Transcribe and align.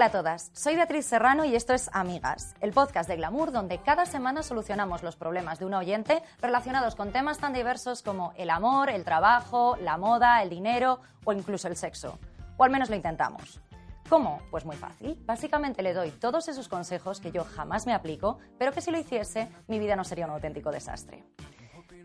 Hola 0.00 0.06
a 0.06 0.12
todas, 0.12 0.50
soy 0.54 0.76
Beatriz 0.76 1.04
Serrano 1.04 1.44
y 1.44 1.54
esto 1.54 1.74
es 1.74 1.90
Amigas, 1.92 2.54
el 2.62 2.72
podcast 2.72 3.06
de 3.06 3.16
Glamour 3.16 3.52
donde 3.52 3.82
cada 3.82 4.06
semana 4.06 4.42
solucionamos 4.42 5.02
los 5.02 5.14
problemas 5.14 5.58
de 5.58 5.66
un 5.66 5.74
oyente 5.74 6.22
relacionados 6.40 6.94
con 6.94 7.12
temas 7.12 7.36
tan 7.36 7.52
diversos 7.52 8.00
como 8.00 8.32
el 8.38 8.48
amor, 8.48 8.88
el 8.88 9.04
trabajo, 9.04 9.76
la 9.82 9.98
moda, 9.98 10.42
el 10.42 10.48
dinero 10.48 11.00
o 11.24 11.34
incluso 11.34 11.68
el 11.68 11.76
sexo. 11.76 12.18
O 12.56 12.64
al 12.64 12.70
menos 12.70 12.88
lo 12.88 12.96
intentamos. 12.96 13.60
¿Cómo? 14.08 14.40
Pues 14.50 14.64
muy 14.64 14.76
fácil. 14.76 15.22
Básicamente 15.26 15.82
le 15.82 15.92
doy 15.92 16.12
todos 16.12 16.48
esos 16.48 16.70
consejos 16.70 17.20
que 17.20 17.30
yo 17.30 17.44
jamás 17.44 17.84
me 17.84 17.92
aplico, 17.92 18.38
pero 18.58 18.72
que 18.72 18.80
si 18.80 18.90
lo 18.90 18.98
hiciese, 18.98 19.50
mi 19.68 19.78
vida 19.78 19.96
no 19.96 20.04
sería 20.04 20.24
un 20.24 20.32
auténtico 20.32 20.70
desastre. 20.70 21.26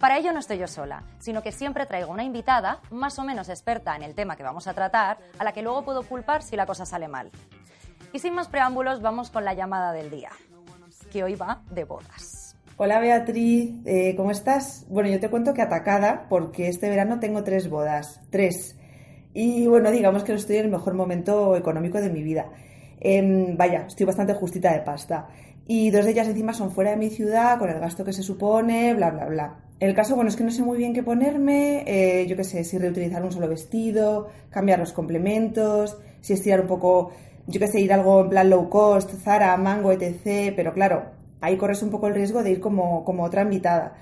Para 0.01 0.17
ello 0.17 0.33
no 0.33 0.39
estoy 0.39 0.57
yo 0.57 0.67
sola, 0.67 1.03
sino 1.19 1.41
que 1.41 1.53
siempre 1.53 1.85
traigo 1.85 2.11
una 2.11 2.25
invitada 2.25 2.81
más 2.91 3.17
o 3.19 3.23
menos 3.23 3.47
experta 3.47 3.95
en 3.95 4.03
el 4.03 4.15
tema 4.15 4.35
que 4.35 4.43
vamos 4.43 4.67
a 4.67 4.73
tratar, 4.73 5.17
a 5.39 5.45
la 5.45 5.53
que 5.53 5.61
luego 5.61 5.85
puedo 5.85 6.03
culpar 6.03 6.43
si 6.43 6.57
la 6.57 6.65
cosa 6.65 6.85
sale 6.85 7.07
mal. 7.07 7.31
Y 8.15 8.19
sin 8.19 8.33
más 8.33 8.47
preámbulos, 8.47 9.01
vamos 9.01 9.29
con 9.29 9.43
la 9.43 9.53
llamada 9.53 9.91
del 9.91 10.09
día, 10.09 10.29
que 11.11 11.25
hoy 11.25 11.35
va 11.35 11.63
de 11.69 11.83
bodas. 11.83 12.55
Hola 12.77 13.01
Beatriz, 13.01 13.73
eh, 13.83 14.15
¿cómo 14.15 14.31
estás? 14.31 14.85
Bueno, 14.87 15.09
yo 15.09 15.19
te 15.19 15.29
cuento 15.29 15.53
que 15.53 15.61
atacada 15.61 16.25
porque 16.29 16.69
este 16.69 16.89
verano 16.89 17.19
tengo 17.19 17.43
tres 17.43 17.69
bodas, 17.69 18.21
tres. 18.29 18.79
Y 19.33 19.67
bueno, 19.67 19.91
digamos 19.91 20.23
que 20.23 20.31
estoy 20.31 20.55
en 20.55 20.67
el 20.67 20.71
mejor 20.71 20.93
momento 20.93 21.57
económico 21.57 21.99
de 21.99 22.09
mi 22.09 22.23
vida. 22.23 22.45
Em, 23.01 23.57
vaya, 23.57 23.83
estoy 23.85 24.05
bastante 24.05 24.33
justita 24.33 24.71
de 24.71 24.79
pasta. 24.79 25.27
Y 25.67 25.91
dos 25.91 26.05
de 26.05 26.11
ellas 26.11 26.29
encima 26.29 26.53
son 26.53 26.71
fuera 26.71 26.91
de 26.91 26.97
mi 26.97 27.09
ciudad, 27.09 27.59
con 27.59 27.69
el 27.69 27.81
gasto 27.81 28.05
que 28.05 28.13
se 28.13 28.23
supone, 28.23 28.93
bla, 28.93 29.09
bla, 29.09 29.25
bla. 29.25 29.59
El 29.81 29.93
caso, 29.93 30.15
bueno, 30.15 30.29
es 30.29 30.37
que 30.37 30.45
no 30.45 30.51
sé 30.51 30.63
muy 30.63 30.77
bien 30.77 30.93
qué 30.93 31.03
ponerme, 31.03 31.83
eh, 31.85 32.25
yo 32.27 32.37
qué 32.37 32.45
sé, 32.45 32.63
si 32.63 32.77
reutilizar 32.77 33.21
un 33.25 33.33
solo 33.33 33.49
vestido, 33.49 34.29
cambiar 34.49 34.79
los 34.79 34.93
complementos, 34.93 35.97
si 36.21 36.31
estirar 36.31 36.61
un 36.61 36.67
poco, 36.67 37.11
yo 37.47 37.59
qué 37.59 37.67
sé, 37.67 37.79
ir 37.81 37.93
algo 37.93 38.21
en 38.21 38.29
plan 38.29 38.49
low 38.49 38.69
cost, 38.69 39.11
Zara, 39.23 39.55
Mango, 39.57 39.91
etc. 39.91 40.53
Pero 40.55 40.73
claro, 40.73 41.03
ahí 41.41 41.57
corres 41.57 41.83
un 41.83 41.89
poco 41.91 42.07
el 42.07 42.15
riesgo 42.15 42.43
de 42.43 42.51
ir 42.51 42.59
como, 42.59 43.03
como 43.03 43.23
otra 43.23 43.43
invitada. 43.43 43.95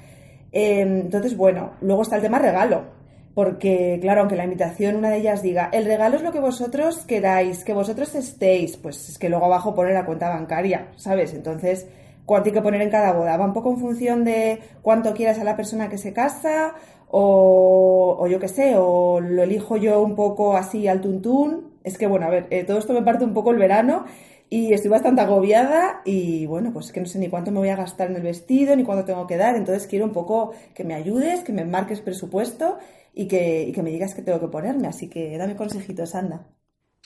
Em, 0.52 1.02
entonces, 1.02 1.36
bueno, 1.36 1.74
luego 1.82 2.04
está 2.04 2.18
el 2.18 2.22
tema 2.22 2.40
regalo 2.40 3.04
porque, 3.34 3.98
claro, 4.02 4.22
aunque 4.22 4.36
la 4.36 4.44
invitación, 4.44 4.96
una 4.96 5.10
de 5.10 5.18
ellas 5.18 5.42
diga, 5.42 5.70
el 5.74 5.86
regalo 5.86 6.18
es 6.18 6.22
lo 6.22 6.32
que 6.32 6.40
vosotros 6.40 7.04
queráis, 7.06 7.64
que 7.64 7.74
vosotros 7.74 8.14
estéis, 8.14 8.78
pues 8.78 9.10
es 9.10 9.18
que 9.18 9.30
luego 9.30 9.46
abajo 9.46 9.74
pone 9.74 9.92
la 9.94 10.06
cuenta 10.06 10.30
bancaria, 10.30 10.90
¿sabes? 10.98 11.34
Entonces, 11.34 11.88
¿cuánto 12.26 12.50
hay 12.50 12.54
que 12.54 12.62
poner 12.62 12.82
en 12.82 12.92
cada 12.92 13.12
boda? 13.14 13.36
Va 13.38 13.46
un 13.46 13.54
poco 13.54 13.72
en 13.72 13.80
función 13.80 14.24
de 14.24 14.60
cuánto 14.84 15.14
quieras 15.14 15.40
a 15.40 15.44
la 15.44 15.56
persona 15.56 15.90
que 15.90 15.98
se 15.98 16.14
casa, 16.14 16.76
o, 17.10 18.18
o 18.20 18.28
yo 18.28 18.40
qué 18.40 18.48
sé, 18.48 18.76
o 18.78 19.20
lo 19.20 19.44
elijo 19.44 19.78
yo 19.78 20.02
un 20.04 20.16
poco 20.16 20.56
así 20.56 20.88
al 20.88 21.02
tuntún. 21.02 21.73
Es 21.84 21.98
que, 21.98 22.08
bueno, 22.08 22.26
a 22.26 22.30
ver, 22.30 22.48
eh, 22.50 22.64
todo 22.64 22.78
esto 22.78 22.94
me 22.94 23.02
parte 23.02 23.26
un 23.26 23.34
poco 23.34 23.52
el 23.52 23.58
verano 23.58 24.06
y 24.50 24.72
estoy 24.72 24.92
bastante 24.92 25.22
agobiada 25.22 26.02
y 26.06 26.46
bueno, 26.46 26.72
pues 26.72 26.92
que 26.92 27.00
no 27.00 27.08
sé 27.08 27.18
ni 27.18 27.28
cuánto 27.28 27.52
me 27.52 27.60
voy 27.60 27.70
a 27.70 27.76
gastar 27.76 28.10
en 28.10 28.18
el 28.18 28.22
vestido, 28.22 28.76
ni 28.76 28.84
cuánto 28.84 29.04
tengo 29.04 29.26
que 29.26 29.38
dar, 29.38 29.56
entonces 29.56 29.88
quiero 29.88 30.06
un 30.06 30.14
poco 30.14 30.54
que 30.76 30.84
me 30.84 30.94
ayudes, 30.94 31.42
que 31.42 31.52
me 31.52 31.66
marques 31.66 32.02
presupuesto 32.02 32.78
y 33.14 33.28
que, 33.28 33.74
me 33.82 33.90
digas 33.90 34.14
qué 34.14 34.22
tengo 34.22 34.40
que 34.40 34.48
ponerme. 34.48 34.88
Así 34.88 35.10
que 35.10 35.38
dame 35.38 35.56
consejitos, 35.56 36.16
anda. 36.16 36.46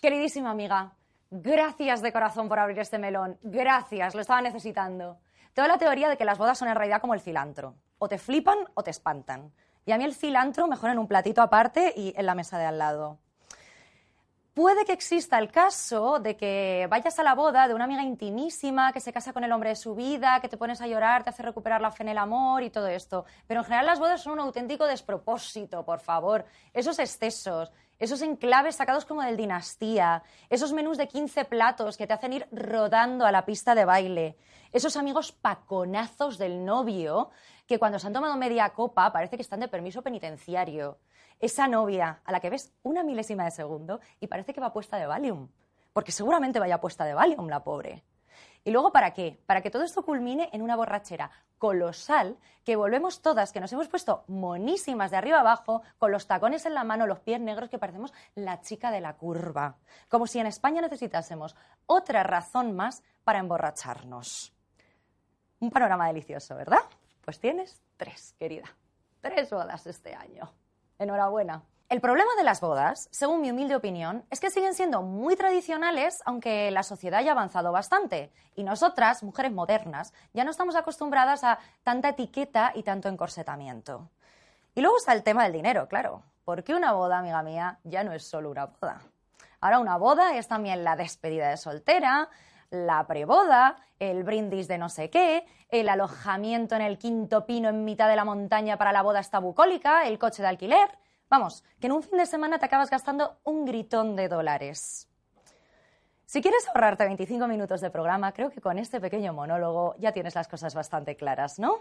Queridísima 0.01 0.51
amiga, 0.51 0.93
gracias 1.31 2.01
de 2.01 2.11
corazón 2.11 2.49
por 2.49 2.59
abrir 2.59 2.79
este 2.79 2.97
melón. 2.97 3.37
Gracias, 3.41 4.13
lo 4.13 4.21
estaba 4.21 4.41
necesitando. 4.41 5.17
Tengo 5.53 5.67
la 5.67 5.77
teoría 5.77 6.09
de 6.09 6.17
que 6.17 6.25
las 6.25 6.37
bodas 6.37 6.57
son 6.57 6.67
en 6.67 6.75
realidad 6.75 7.01
como 7.01 7.13
el 7.13 7.21
cilantro. 7.21 7.75
O 7.97 8.07
te 8.07 8.17
flipan 8.17 8.57
o 8.73 8.83
te 8.83 8.91
espantan. 8.91 9.51
Y 9.85 9.91
a 9.91 9.97
mí 9.97 10.03
el 10.03 10.13
cilantro 10.13 10.67
mejor 10.67 10.91
en 10.91 10.99
un 10.99 11.07
platito 11.07 11.41
aparte 11.41 11.93
y 11.95 12.13
en 12.15 12.25
la 12.25 12.35
mesa 12.35 12.59
de 12.59 12.65
al 12.65 12.77
lado. 12.77 13.19
Puede 14.57 14.85
que 14.85 14.91
exista 14.91 15.37
el 15.37 15.51
caso 15.51 16.17
de 16.17 16.35
que 16.35 16.87
vayas 16.89 17.19
a 17.19 17.23
la 17.23 17.35
boda 17.35 17.67
de 17.67 17.75
una 17.75 17.83
amiga 17.83 18.01
intimísima 18.01 18.91
que 18.91 18.99
se 18.99 19.13
casa 19.13 19.31
con 19.31 19.43
el 19.43 19.51
hombre 19.51 19.69
de 19.69 19.75
su 19.75 19.93
vida, 19.93 20.39
que 20.41 20.49
te 20.49 20.57
pones 20.57 20.81
a 20.81 20.87
llorar, 20.87 21.23
te 21.23 21.29
hace 21.29 21.43
recuperar 21.43 21.79
la 21.79 21.91
fe 21.91 22.01
en 22.01 22.09
el 22.09 22.17
amor 22.17 22.63
y 22.63 22.71
todo 22.71 22.87
esto. 22.87 23.25
Pero 23.45 23.59
en 23.59 23.65
general 23.65 23.85
las 23.85 23.99
bodas 23.99 24.23
son 24.23 24.33
un 24.33 24.39
auténtico 24.39 24.87
despropósito, 24.87 25.85
por 25.85 25.99
favor. 25.99 26.43
Esos 26.73 26.97
excesos, 26.97 27.71
esos 27.99 28.23
enclaves 28.23 28.77
sacados 28.77 29.05
como 29.05 29.21
del 29.21 29.37
dinastía, 29.37 30.23
esos 30.49 30.73
menús 30.73 30.97
de 30.97 31.07
15 31.07 31.45
platos 31.45 31.95
que 31.95 32.07
te 32.07 32.13
hacen 32.13 32.33
ir 32.33 32.47
rodando 32.51 33.27
a 33.27 33.31
la 33.31 33.45
pista 33.45 33.75
de 33.75 33.85
baile, 33.85 34.37
esos 34.71 34.97
amigos 34.97 35.31
paconazos 35.33 36.39
del 36.39 36.65
novio 36.65 37.29
que 37.67 37.77
cuando 37.77 37.99
se 37.99 38.07
han 38.07 38.13
tomado 38.13 38.35
media 38.37 38.69
copa 38.69 39.13
parece 39.13 39.35
que 39.35 39.43
están 39.43 39.59
de 39.59 39.67
permiso 39.67 40.01
penitenciario 40.01 40.97
esa 41.39 41.67
novia 41.67 42.21
a 42.25 42.31
la 42.31 42.39
que 42.39 42.49
ves 42.49 42.73
una 42.83 43.03
milésima 43.03 43.43
de 43.45 43.51
segundo 43.51 43.99
y 44.19 44.27
parece 44.27 44.53
que 44.53 44.61
va 44.61 44.73
puesta 44.73 44.97
de 44.97 45.05
Valium, 45.05 45.49
porque 45.93 46.11
seguramente 46.11 46.59
vaya 46.59 46.81
puesta 46.81 47.05
de 47.05 47.13
Valium 47.13 47.47
la 47.47 47.63
pobre. 47.63 48.03
¿Y 48.63 48.71
luego 48.71 48.91
para 48.91 49.13
qué? 49.13 49.39
Para 49.45 49.61
que 49.61 49.71
todo 49.71 49.83
esto 49.83 50.03
culmine 50.03 50.49
en 50.51 50.61
una 50.61 50.75
borrachera 50.75 51.31
colosal, 51.57 52.37
que 52.65 52.75
volvemos 52.75 53.21
todas, 53.21 53.53
que 53.53 53.61
nos 53.61 53.71
hemos 53.71 53.87
puesto 53.87 54.25
monísimas 54.27 55.09
de 55.09 55.17
arriba 55.17 55.39
abajo, 55.39 55.83
con 55.97 56.11
los 56.11 56.27
tacones 56.27 56.65
en 56.65 56.73
la 56.73 56.83
mano, 56.83 57.07
los 57.07 57.21
pies 57.21 57.39
negros, 57.39 57.69
que 57.69 57.79
parecemos 57.79 58.13
la 58.35 58.59
chica 58.59 58.91
de 58.91 58.99
la 58.99 59.15
curva. 59.15 59.77
Como 60.09 60.27
si 60.27 60.39
en 60.39 60.47
España 60.47 60.81
necesitásemos 60.81 61.55
otra 61.85 62.23
razón 62.23 62.75
más 62.75 63.03
para 63.23 63.39
emborracharnos. 63.39 64.53
Un 65.59 65.71
panorama 65.71 66.07
delicioso, 66.07 66.55
¿verdad? 66.55 66.81
Pues 67.23 67.39
tienes 67.39 67.81
tres, 67.95 68.35
querida. 68.37 68.65
Tres 69.21 69.49
bodas 69.49 69.87
este 69.87 70.13
año. 70.13 70.51
Enhorabuena. 70.99 71.63
El 71.89 72.01
problema 72.01 72.31
de 72.37 72.43
las 72.43 72.59
bodas, 72.59 73.07
según 73.11 73.39
mi 73.39 73.51
humilde 73.51 73.75
opinión, 73.75 74.25
es 74.29 74.41
que 74.41 74.49
siguen 74.49 74.73
siendo 74.73 75.03
muy 75.03 75.37
tradicionales, 75.37 76.21
aunque 76.25 76.69
la 76.71 76.83
sociedad 76.83 77.19
haya 77.19 77.31
avanzado 77.31 77.71
bastante. 77.71 78.31
Y 78.55 78.63
nosotras, 78.63 79.23
mujeres 79.23 79.53
modernas, 79.53 80.11
ya 80.33 80.43
no 80.43 80.51
estamos 80.51 80.75
acostumbradas 80.75 81.45
a 81.45 81.59
tanta 81.83 82.09
etiqueta 82.09 82.73
y 82.75 82.83
tanto 82.83 83.07
encorsetamiento. 83.07 84.09
Y 84.75 84.81
luego 84.81 84.97
está 84.97 85.13
el 85.13 85.23
tema 85.23 85.43
del 85.43 85.53
dinero, 85.53 85.87
claro. 85.87 86.23
Porque 86.43 86.75
una 86.75 86.91
boda, 86.91 87.19
amiga 87.19 87.41
mía, 87.41 87.79
ya 87.83 88.03
no 88.03 88.11
es 88.11 88.27
solo 88.27 88.49
una 88.51 88.65
boda. 88.65 89.01
Ahora 89.61 89.79
una 89.79 89.97
boda 89.97 90.35
es 90.35 90.47
también 90.47 90.83
la 90.83 90.95
despedida 90.95 91.49
de 91.49 91.57
soltera, 91.57 92.29
la 92.69 93.05
preboda, 93.07 93.77
el 93.99 94.23
brindis 94.23 94.67
de 94.67 94.77
no 94.77 94.89
sé 94.89 95.09
qué, 95.09 95.45
el 95.69 95.89
alojamiento 95.89 96.75
en 96.75 96.81
el 96.81 96.97
quinto 96.97 97.45
pino 97.45 97.69
en 97.69 97.85
mitad 97.85 98.09
de 98.09 98.15
la 98.15 98.25
montaña 98.25 98.77
para 98.77 98.91
la 98.91 99.01
boda 99.01 99.19
esta 99.19 99.39
bucólica, 99.39 100.07
el 100.07 100.19
coche 100.19 100.41
de 100.41 100.49
alquiler. 100.49 100.89
Vamos, 101.29 101.63
que 101.79 101.87
en 101.87 101.93
un 101.93 102.03
fin 102.03 102.17
de 102.17 102.25
semana 102.25 102.57
te 102.57 102.65
acabas 102.65 102.89
gastando 102.89 103.39
un 103.43 103.65
gritón 103.65 104.15
de 104.15 104.29
dólares. 104.29 105.09
Si 106.25 106.41
quieres 106.41 106.67
ahorrarte 106.67 107.05
25 107.05 107.47
minutos 107.47 107.79
de 107.81 107.89
programa, 107.89 108.33
creo 108.33 108.49
que 108.49 108.61
con 108.61 108.77
este 108.77 108.99
pequeño 108.99 109.33
monólogo 109.33 109.95
ya 109.97 110.11
tienes 110.11 110.35
las 110.35 110.47
cosas 110.47 110.75
bastante 110.75 111.15
claras, 111.15 111.57
¿no? 111.57 111.77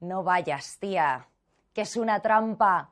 No 0.00 0.22
vayas, 0.24 0.78
tía, 0.78 1.28
que 1.72 1.82
es 1.82 1.96
una 1.96 2.20
trampa. 2.20 2.90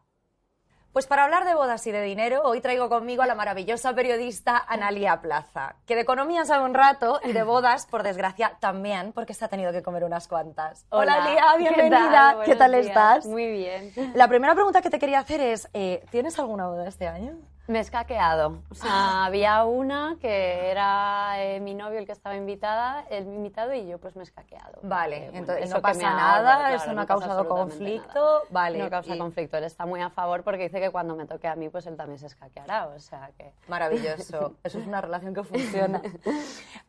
Pues 0.97 1.07
para 1.07 1.25
hablar 1.25 1.45
de 1.45 1.55
bodas 1.55 1.87
y 1.87 1.93
de 1.93 2.01
dinero, 2.01 2.41
hoy 2.43 2.63
traigo 2.63 2.89
conmigo 2.89 3.23
a 3.23 3.27
la 3.27 3.35
maravillosa 3.35 3.93
periodista 3.93 4.57
Analia 4.67 5.21
Plaza, 5.21 5.77
que 5.85 5.95
de 5.95 6.01
economía 6.01 6.47
sabe 6.47 6.65
un 6.65 6.73
rato 6.73 7.21
y 7.23 7.33
de 7.33 7.43
bodas, 7.43 7.85
por 7.85 8.03
desgracia, 8.03 8.57
también, 8.61 9.13
porque 9.13 9.35
se 9.35 9.45
ha 9.45 9.49
tenido 9.49 9.73
que 9.73 9.83
comer 9.83 10.05
unas 10.05 10.27
cuantas. 10.27 10.87
Hola, 10.89 11.29
Lía, 11.29 11.45
bienvenida. 11.59 12.39
¿Qué 12.47 12.57
tal, 12.57 12.73
estás? 12.73 13.27
Muy 13.27 13.47
bien. 13.47 13.93
La 14.15 14.27
primera 14.27 14.55
pregunta 14.55 14.81
que 14.81 14.89
te 14.89 14.99
quería 14.99 15.19
hacer 15.19 15.43
es, 15.43 15.69
eh, 15.75 16.03
¿tienes 16.11 16.39
alguna 16.39 16.67
boda 16.67 16.89
este 16.89 17.07
año? 17.07 17.35
Me 17.69 17.79
he 17.79 17.81
escaqueado. 17.81 18.63
O 18.71 18.75
sea, 18.75 19.25
había 19.25 19.65
una 19.65 20.17
que 20.21 20.71
era 20.71 21.43
eh, 21.43 21.61
mi 21.61 21.75
novio 21.75 21.99
el 21.99 22.07
que 22.07 22.13
estaba 22.13 22.37
invitada, 22.37 23.05
el 23.11 23.25
invitado 23.25 23.75
y 23.75 23.87
yo 23.87 23.99
pues 23.99 24.15
me 24.17 24.23
he 24.23 24.25
escaqueado. 24.25 24.79
Vale, 24.83 25.17
Porque, 25.17 25.31
bueno, 25.31 25.39
entonces 25.39 25.65
eso 25.67 25.75
no 25.77 25.83
pasa 25.83 26.09
ahorro, 26.09 26.17
nada, 26.45 26.59
claro, 26.59 26.77
eso 26.77 26.93
no 26.93 27.01
ha 27.03 27.07
pasa 27.07 27.21
causado 27.27 27.49
conflicto, 27.49 28.21
nada. 28.21 28.41
vale, 28.51 28.79
No 28.79 28.91
causa 28.91 29.15
y- 29.15 29.19
conflicto, 29.19 29.57
él 29.59 29.65
está 29.65 29.85
muy 29.87 30.01
a 30.01 30.11
favor 30.11 30.45
porque 30.45 30.65
dice 30.65 30.81
que 30.81 30.91
cuando 30.91 31.17
me 31.17 31.27
toque 31.27 31.49
a 31.49 31.57
mí 31.57 31.69
pues 31.69 31.87
él 31.87 31.97
también 31.97 32.19
se 32.19 32.27
escaqueará, 32.27 32.87
o 32.87 33.01
sea 33.01 33.31
que... 33.37 33.53
Maravilloso. 33.69 34.55
Eso 34.65 34.79
es 34.79 34.87
una 34.87 35.01
relación 35.01 35.35
que 35.35 35.43
funciona. 35.43 36.03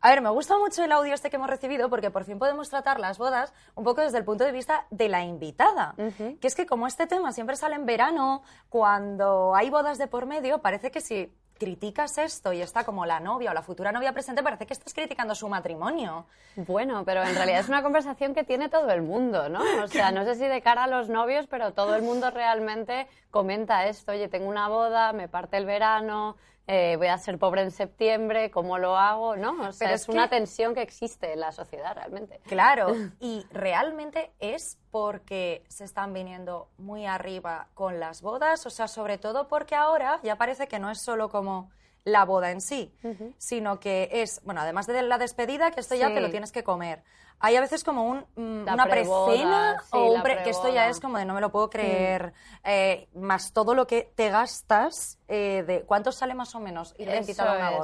A 0.01 0.09
ver, 0.09 0.21
me 0.21 0.29
gusta 0.29 0.57
mucho 0.57 0.83
el 0.83 0.91
audio 0.91 1.13
este 1.13 1.29
que 1.29 1.37
hemos 1.37 1.49
recibido 1.49 1.89
porque 1.89 2.11
por 2.11 2.23
fin 2.23 2.37
podemos 2.39 2.69
tratar 2.69 2.99
las 2.99 3.17
bodas 3.17 3.53
un 3.75 3.83
poco 3.83 4.01
desde 4.01 4.17
el 4.19 4.25
punto 4.25 4.43
de 4.43 4.51
vista 4.51 4.85
de 4.91 5.09
la 5.09 5.23
invitada. 5.23 5.95
Que 6.39 6.47
es 6.47 6.55
que 6.55 6.65
como 6.65 6.85
este 6.87 7.07
tema 7.07 7.31
siempre 7.31 7.55
sale 7.55 7.75
en 7.75 7.85
verano, 7.85 8.43
cuando 8.69 9.55
hay 9.55 9.69
bodas 9.69 9.97
de 9.97 10.07
por 10.07 10.25
medio, 10.25 10.59
parece 10.67 10.91
que 10.91 10.99
si 10.99 11.33
criticas 11.57 12.17
esto 12.17 12.51
y 12.51 12.61
está 12.61 12.83
como 12.83 13.05
la 13.05 13.21
novia 13.21 13.51
o 13.51 13.53
la 13.53 13.61
futura 13.61 13.93
novia 13.93 14.11
presente, 14.11 14.43
parece 14.43 14.65
que 14.65 14.73
estás 14.73 14.93
criticando 14.93 15.33
su 15.33 15.47
matrimonio. 15.47 16.25
Bueno, 16.57 17.05
pero 17.05 17.23
en 17.23 17.33
realidad 17.35 17.61
es 17.61 17.69
una 17.69 17.81
conversación 17.81 18.35
que 18.35 18.43
tiene 18.43 18.67
todo 18.67 18.91
el 18.91 19.01
mundo, 19.01 19.47
¿no? 19.47 19.61
O 19.81 19.87
sea, 19.87 20.11
no 20.11 20.25
sé 20.25 20.35
si 20.35 20.45
de 20.45 20.61
cara 20.61 20.83
a 20.83 20.87
los 20.87 21.07
novios, 21.07 21.47
pero 21.47 21.71
todo 21.71 21.95
el 21.95 22.01
mundo 22.01 22.31
realmente 22.31 23.07
comenta 23.31 23.87
esto. 23.87 24.11
Oye, 24.11 24.27
tengo 24.27 24.49
una 24.49 24.67
boda, 24.67 25.13
me 25.13 25.29
parte 25.29 25.55
el 25.55 25.65
verano, 25.65 26.35
eh, 26.67 26.95
voy 26.97 27.07
a 27.07 27.17
ser 27.17 27.39
pobre 27.39 27.61
en 27.61 27.71
septiembre, 27.71 28.51
¿cómo 28.51 28.77
lo 28.77 28.97
hago? 28.97 29.35
¿No? 29.37 29.51
O 29.69 29.71
sea, 29.71 29.85
Pero 29.87 29.95
es, 29.95 30.01
es 30.01 30.09
una 30.09 30.29
tensión 30.29 30.73
que 30.75 30.81
existe 30.81 31.31
en 31.33 31.39
la 31.39 31.51
sociedad 31.53 31.95
realmente. 31.95 32.39
Claro, 32.45 32.93
y 33.19 33.45
realmente 33.51 34.31
es 34.39 34.77
porque 34.91 35.63
se 35.69 35.85
están 35.85 36.11
viniendo 36.13 36.69
muy 36.77 37.05
arriba 37.05 37.67
con 37.73 37.99
las 37.99 38.21
bodas, 38.21 38.65
o 38.65 38.69
sea, 38.69 38.87
sobre 38.87 39.17
todo 39.17 39.47
porque 39.47 39.75
ahora 39.75 40.19
ya 40.23 40.35
parece 40.35 40.67
que 40.67 40.77
no 40.79 40.91
es 40.91 41.01
solo 41.01 41.29
como 41.29 41.71
la 42.03 42.23
boda 42.25 42.51
en 42.51 42.61
sí, 42.61 42.93
sino 43.37 43.79
que 43.81 44.09
es, 44.13 44.41
bueno, 44.45 44.61
además 44.61 44.87
de 44.87 45.01
la 45.01 45.17
despedida, 45.17 45.71
que 45.71 45.81
esto 45.81 45.93
ya 45.95 46.07
Sí. 46.07 46.13
te 46.13 46.21
lo 46.21 46.29
tienes 46.29 46.53
que 46.53 46.63
comer. 46.63 47.03
Hay 47.39 47.55
a 47.55 47.61
veces 47.61 47.83
como 47.83 48.03
un, 48.03 48.25
mm, 48.35 48.65
una 48.73 48.85
precena 48.85 49.75
sí, 49.81 49.89
o 49.91 50.13
un 50.13 50.23
pre- 50.23 50.41
que 50.43 50.49
esto 50.49 50.69
ya 50.73 50.89
es 50.89 50.99
como 50.99 51.17
de 51.19 51.25
no 51.25 51.35
me 51.35 51.41
lo 51.41 51.51
puedo 51.51 51.69
creer, 51.69 52.33
eh, 52.63 53.07
más 53.13 53.53
todo 53.53 53.75
lo 53.75 53.85
que 53.85 54.11
te 54.15 54.29
gastas, 54.29 55.19
eh, 55.27 55.63
de 55.67 55.83
¿cuánto 55.83 56.11
sale 56.11 56.33
más 56.33 56.55
o 56.55 56.59
menos 56.59 56.95
ir 56.97 57.07
de 57.09 57.17
invitada 57.17 57.51
a 57.51 57.53
Eso 57.55 57.59
una 57.59 57.71
es. 57.71 57.75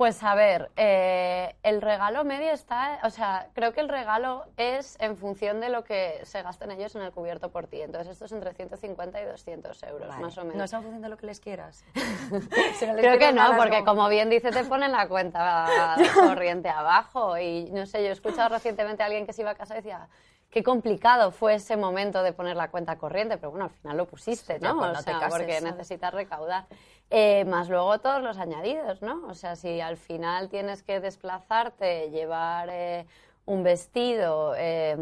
Pues 0.00 0.22
a 0.22 0.34
ver, 0.34 0.70
eh, 0.78 1.54
el 1.62 1.82
regalo 1.82 2.24
medio 2.24 2.52
está, 2.52 3.00
o 3.04 3.10
sea, 3.10 3.48
creo 3.52 3.74
que 3.74 3.82
el 3.82 3.88
regalo 3.90 4.46
es 4.56 4.96
en 4.98 5.18
función 5.18 5.60
de 5.60 5.68
lo 5.68 5.84
que 5.84 6.20
se 6.24 6.40
gasten 6.40 6.70
ellos 6.70 6.96
en 6.96 7.02
el 7.02 7.12
cubierto 7.12 7.50
por 7.50 7.66
ti. 7.66 7.82
Entonces 7.82 8.12
esto 8.12 8.24
es 8.24 8.32
entre 8.32 8.54
150 8.54 9.20
y 9.20 9.24
200 9.26 9.82
euros, 9.82 10.08
Vale. 10.08 10.22
más 10.22 10.38
o 10.38 10.40
menos. 10.40 10.56
No 10.56 10.64
es 10.64 10.72
en 10.72 10.80
función 10.80 11.02
de 11.02 11.08
lo 11.10 11.18
que 11.18 11.26
les 11.26 11.38
quieras. 11.38 11.84
Si 12.78 12.86
no 12.86 12.94
les 12.94 13.02
Creo 13.02 13.18
que 13.18 13.26
no, 13.26 13.42
nada, 13.42 13.58
porque 13.58 13.80
no. 13.80 13.84
como 13.84 14.08
bien 14.08 14.30
dice, 14.30 14.50
te 14.50 14.64
ponen 14.64 14.90
la 14.92 15.06
cuenta 15.06 15.66
corriente 16.14 16.70
abajo. 16.70 17.36
Y 17.36 17.64
no 17.70 17.84
sé, 17.84 18.02
yo 18.02 18.08
he 18.08 18.12
escuchado 18.12 18.48
recientemente 18.48 19.02
a 19.02 19.06
alguien 19.06 19.26
que 19.26 19.34
se 19.34 19.42
iba 19.42 19.50
a 19.50 19.54
casa 19.54 19.74
y 19.74 19.82
decía, 19.82 20.08
qué 20.50 20.62
complicado 20.62 21.30
fue 21.30 21.54
ese 21.54 21.76
momento 21.76 22.22
de 22.22 22.32
poner 22.32 22.56
la 22.56 22.70
cuenta 22.70 22.98
corriente, 22.98 23.38
pero 23.38 23.50
bueno, 23.50 23.66
al 23.66 23.70
final 23.70 23.96
lo 23.96 24.06
pusiste, 24.06 24.58
¿no? 24.58 24.76
cuando 24.76 24.98
O 24.98 25.02
te 25.02 25.10
sea, 25.10 25.20
cases, 25.20 25.38
porque 25.38 25.60
¿sabes? 25.60 25.76
necesitas 25.76 26.12
recaudar. 26.12 26.66
Eh, 27.08 27.44
más 27.44 27.68
luego 27.68 27.98
todos 28.00 28.22
los 28.22 28.38
añadidos, 28.38 29.02
¿no? 29.02 29.26
O 29.28 29.34
sea, 29.34 29.56
si 29.56 29.80
al 29.80 29.96
final 29.96 30.48
tienes 30.48 30.82
que 30.82 31.00
desplazarte, 31.00 32.10
llevar 32.10 32.68
eh, 32.70 33.06
un 33.46 33.62
vestido, 33.62 34.54
eh, 34.56 34.96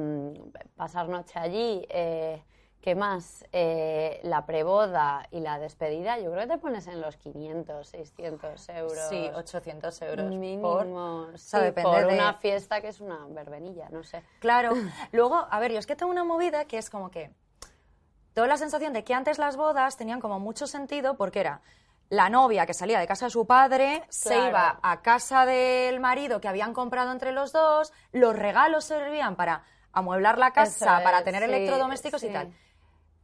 pasar 0.77 1.09
noche 1.09 1.39
allí, 1.39 1.87
eh, 1.91 2.43
¿qué 2.81 2.95
más? 2.95 3.45
Eh, 3.53 4.21
la 4.23 4.47
preboda 4.47 5.27
y 5.31 5.41
la 5.41 5.59
despedida, 5.59 6.19
yo 6.19 6.31
creo 6.33 6.43
que 6.47 6.55
te 6.55 6.59
pones 6.59 6.87
en 6.87 7.01
los 7.01 7.17
500, 7.17 7.87
600 7.89 8.69
euros. 8.71 9.09
Sí, 9.09 9.31
800 9.35 10.03
euros. 10.03 10.27
Mínimo, 10.27 10.63
Por, 11.29 11.39
sí, 11.39 11.49
sea, 11.49 11.75
por 11.75 12.07
de- 12.07 12.15
una 12.15 12.35
fiesta 12.35 12.81
que 12.81 12.89
es 12.89 13.01
una 13.01 13.27
verbenilla, 13.29 13.89
no 13.91 14.03
sé. 14.05 14.23
Claro. 14.41 14.73
Luego, 15.13 15.47
a 15.51 15.59
ver, 15.61 15.73
yo 15.73 15.79
es 15.79 15.87
que 15.87 15.97
tengo 15.97 16.11
una 16.13 16.25
movida 16.25 16.65
que 16.65 16.79
es 16.79 16.91
como 16.91 17.11
que. 17.11 17.31
Tengo 18.35 18.47
la 18.47 18.57
sensación 18.57 18.93
de 18.93 19.03
que 19.03 19.15
antes 19.15 19.39
las 19.39 19.57
bodas 19.57 19.97
tenían 19.97 20.21
como 20.21 20.39
mucho 20.39 20.69
sentido 20.69 21.17
porque 21.17 21.41
era 21.41 21.61
la 22.09 22.31
novia 22.31 22.67
que 22.67 22.73
salía 22.73 23.01
de 23.01 23.07
casa 23.07 23.27
de 23.27 23.31
su 23.31 23.47
padre, 23.47 24.05
se 24.09 24.35
iba 24.49 24.79
a 24.81 25.03
casa 25.03 25.45
del 25.45 25.99
marido 26.01 26.41
que 26.41 26.47
habían 26.49 26.73
comprado 26.73 27.11
entre 27.13 27.33
los 27.33 27.53
dos, 27.53 27.93
los 28.13 28.37
regalos 28.37 28.85
servían 28.85 29.35
para 29.35 29.65
amueblar 29.93 30.39
la 30.39 30.53
casa, 30.53 31.01
para 31.03 31.25
tener 31.25 31.43
sí, 31.43 31.49
electrodomésticos 31.49 32.23
y 32.23 32.29
tal. 32.33 32.55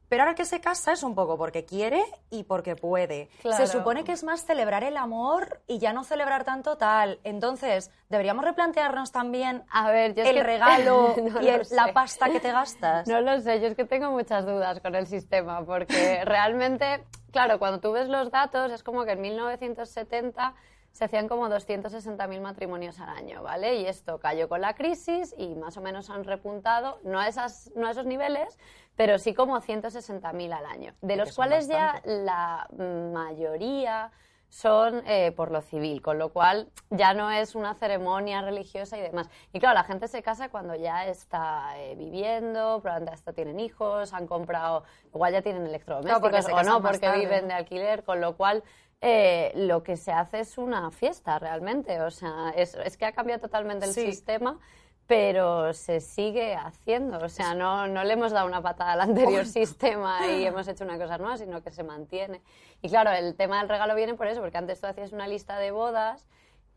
Pero 0.09 0.23
ahora 0.23 0.35
que 0.35 0.45
se 0.45 0.61
casa 0.61 0.93
es 0.93 1.03
un 1.03 1.15
poco 1.15 1.37
porque 1.39 1.65
quiere 1.65 2.05
y 2.31 2.45
porque 2.45 2.77
puede. 2.77 3.29
Claro. 3.43 3.57
Se 3.57 3.67
supone 3.73 4.05
que 4.05 4.13
es 4.13 4.23
más 4.23 4.45
celebrar 4.45 4.85
el 4.85 4.97
amor 4.97 5.61
y 5.67 5.79
ya 5.79 5.93
no 5.93 6.05
celebrar 6.05 6.45
tanto 6.45 6.77
tal. 6.77 7.19
Entonces, 7.25 7.91
deberíamos 8.11 8.45
replantearnos 8.45 9.13
también 9.13 9.65
A 9.71 9.91
ver, 9.91 10.15
yo 10.15 10.23
es 10.23 10.29
el 10.29 10.37
que- 10.37 10.43
regalo 10.43 11.15
No 11.33 11.43
y 11.43 11.49
el- 11.49 11.67
la 11.71 11.93
pasta 11.93 12.31
que 12.31 12.39
te 12.41 12.53
gastas. 12.53 13.09
No 13.09 13.21
lo 13.21 13.41
sé, 13.41 13.61
yo 13.61 13.67
es 13.69 13.75
que 13.75 13.85
tengo 13.85 14.11
muchas 14.11 14.45
dudas 14.47 14.81
con 14.81 14.95
el 14.95 15.07
sistema, 15.07 15.65
porque 15.65 16.23
realmente, 16.25 17.05
claro, 17.33 17.59
cuando 17.59 17.81
tú 17.81 17.93
ves 17.93 18.09
los 18.09 18.31
datos, 18.31 18.71
es 18.73 18.83
como 18.83 19.05
que 19.05 19.13
en 19.13 19.21
1970 19.23 20.55
se 20.95 21.05
hacían 21.05 21.27
como 21.27 21.49
260.000 21.49 22.41
matrimonios 22.41 23.01
al 23.01 23.09
año, 23.09 23.43
¿vale? 23.43 23.81
Y 23.81 23.87
esto 23.87 24.21
cayó 24.21 24.49
con 24.49 24.61
la 24.61 24.75
crisis 24.75 25.35
y 25.37 25.57
más 25.57 25.77
o 25.77 25.81
menos 25.81 26.09
han 26.09 26.23
repuntado, 26.23 27.01
no 27.03 27.19
a, 27.19 27.27
esas, 27.27 27.73
no 27.75 27.89
a 27.89 27.91
esos 27.91 28.07
niveles, 28.07 28.57
pero 28.95 29.19
sí 29.19 29.35
como 29.35 29.61
160.000 29.61 30.53
al 30.53 30.67
año, 30.67 30.95
de 31.03 31.17
los 31.17 31.35
cuales 31.35 31.67
ya 31.67 32.01
la 32.05 32.69
mayoría 32.79 34.13
son 34.55 35.03
eh, 35.09 35.33
por 35.33 35.51
lo 35.51 35.63
civil, 35.63 36.01
con 36.01 36.17
lo 36.17 36.29
cual 36.33 36.71
ya 36.91 37.13
no 37.13 37.29
es 37.33 37.57
una 37.57 37.75
ceremonia 37.75 38.41
religiosa 38.41 38.97
y 38.97 39.01
demás. 39.01 39.29
Y 39.53 39.59
claro, 39.59 39.75
la 39.75 39.83
gente 39.83 40.07
se 40.07 40.23
casa 40.23 40.49
cuando 40.49 40.77
ya 40.77 41.07
está 41.09 41.73
eh, 41.77 41.97
viviendo, 41.97 42.79
probablemente 42.81 43.15
hasta 43.15 43.33
tienen 43.33 43.59
hijos, 43.59 44.13
han 44.13 44.29
comprado, 44.29 44.85
igual 45.13 45.33
ya 45.33 45.43
tienen 45.43 45.67
electrodomésticos 45.67 46.47
o 46.53 46.63
no, 46.63 46.81
porque 46.81 47.01
tarde. 47.01 47.19
viven 47.19 47.49
de 47.49 47.55
alquiler, 47.55 48.05
con 48.05 48.21
lo 48.21 48.37
cual 48.37 48.63
eh, 49.01 49.51
lo 49.57 49.83
que 49.83 49.97
se 49.97 50.13
hace 50.13 50.39
es 50.41 50.57
una 50.57 50.93
fiesta 50.93 51.37
realmente. 51.41 52.01
O 52.03 52.13
sea, 52.13 52.53
es, 52.55 52.77
es 52.77 52.97
que 52.97 53.07
ha 53.07 53.13
cambiado 53.13 53.41
totalmente 53.41 53.87
el 53.87 53.93
Sí. 53.93 54.07
sistema. 54.07 54.61
Pero 55.07 55.75
se 55.75 56.01
sigue 56.01 56.55
haciendo, 56.55 57.19
o 57.19 57.29
sea, 57.29 57.55
no, 57.55 57.87
no 57.87 58.05
le 58.05 58.15
hemos 58.15 58.33
dado 58.33 58.47
una 58.47 58.63
patada 58.63 58.93
al 58.93 59.03
anterior 59.03 59.45
sistema 59.45 60.27
y 60.27 60.45
hemos 60.47 60.67
hecho 60.67 60.85
una 60.85 60.99
cosa 60.99 61.19
nueva, 61.19 61.37
sino 61.37 61.63
que 61.63 61.71
se 61.71 61.83
mantiene. 61.83 62.41
Y 62.81 62.89
claro, 62.89 63.11
el 63.11 63.35
tema 63.35 63.59
del 63.59 63.69
regalo 63.69 63.95
viene 63.95 64.15
por 64.15 64.27
eso, 64.27 64.41
porque 64.41 64.57
antes 64.57 64.81
tú 64.81 64.87
hacías 64.87 65.13
una 65.13 65.29
lista 65.29 65.59
de 65.59 65.73
bodas, 65.73 66.27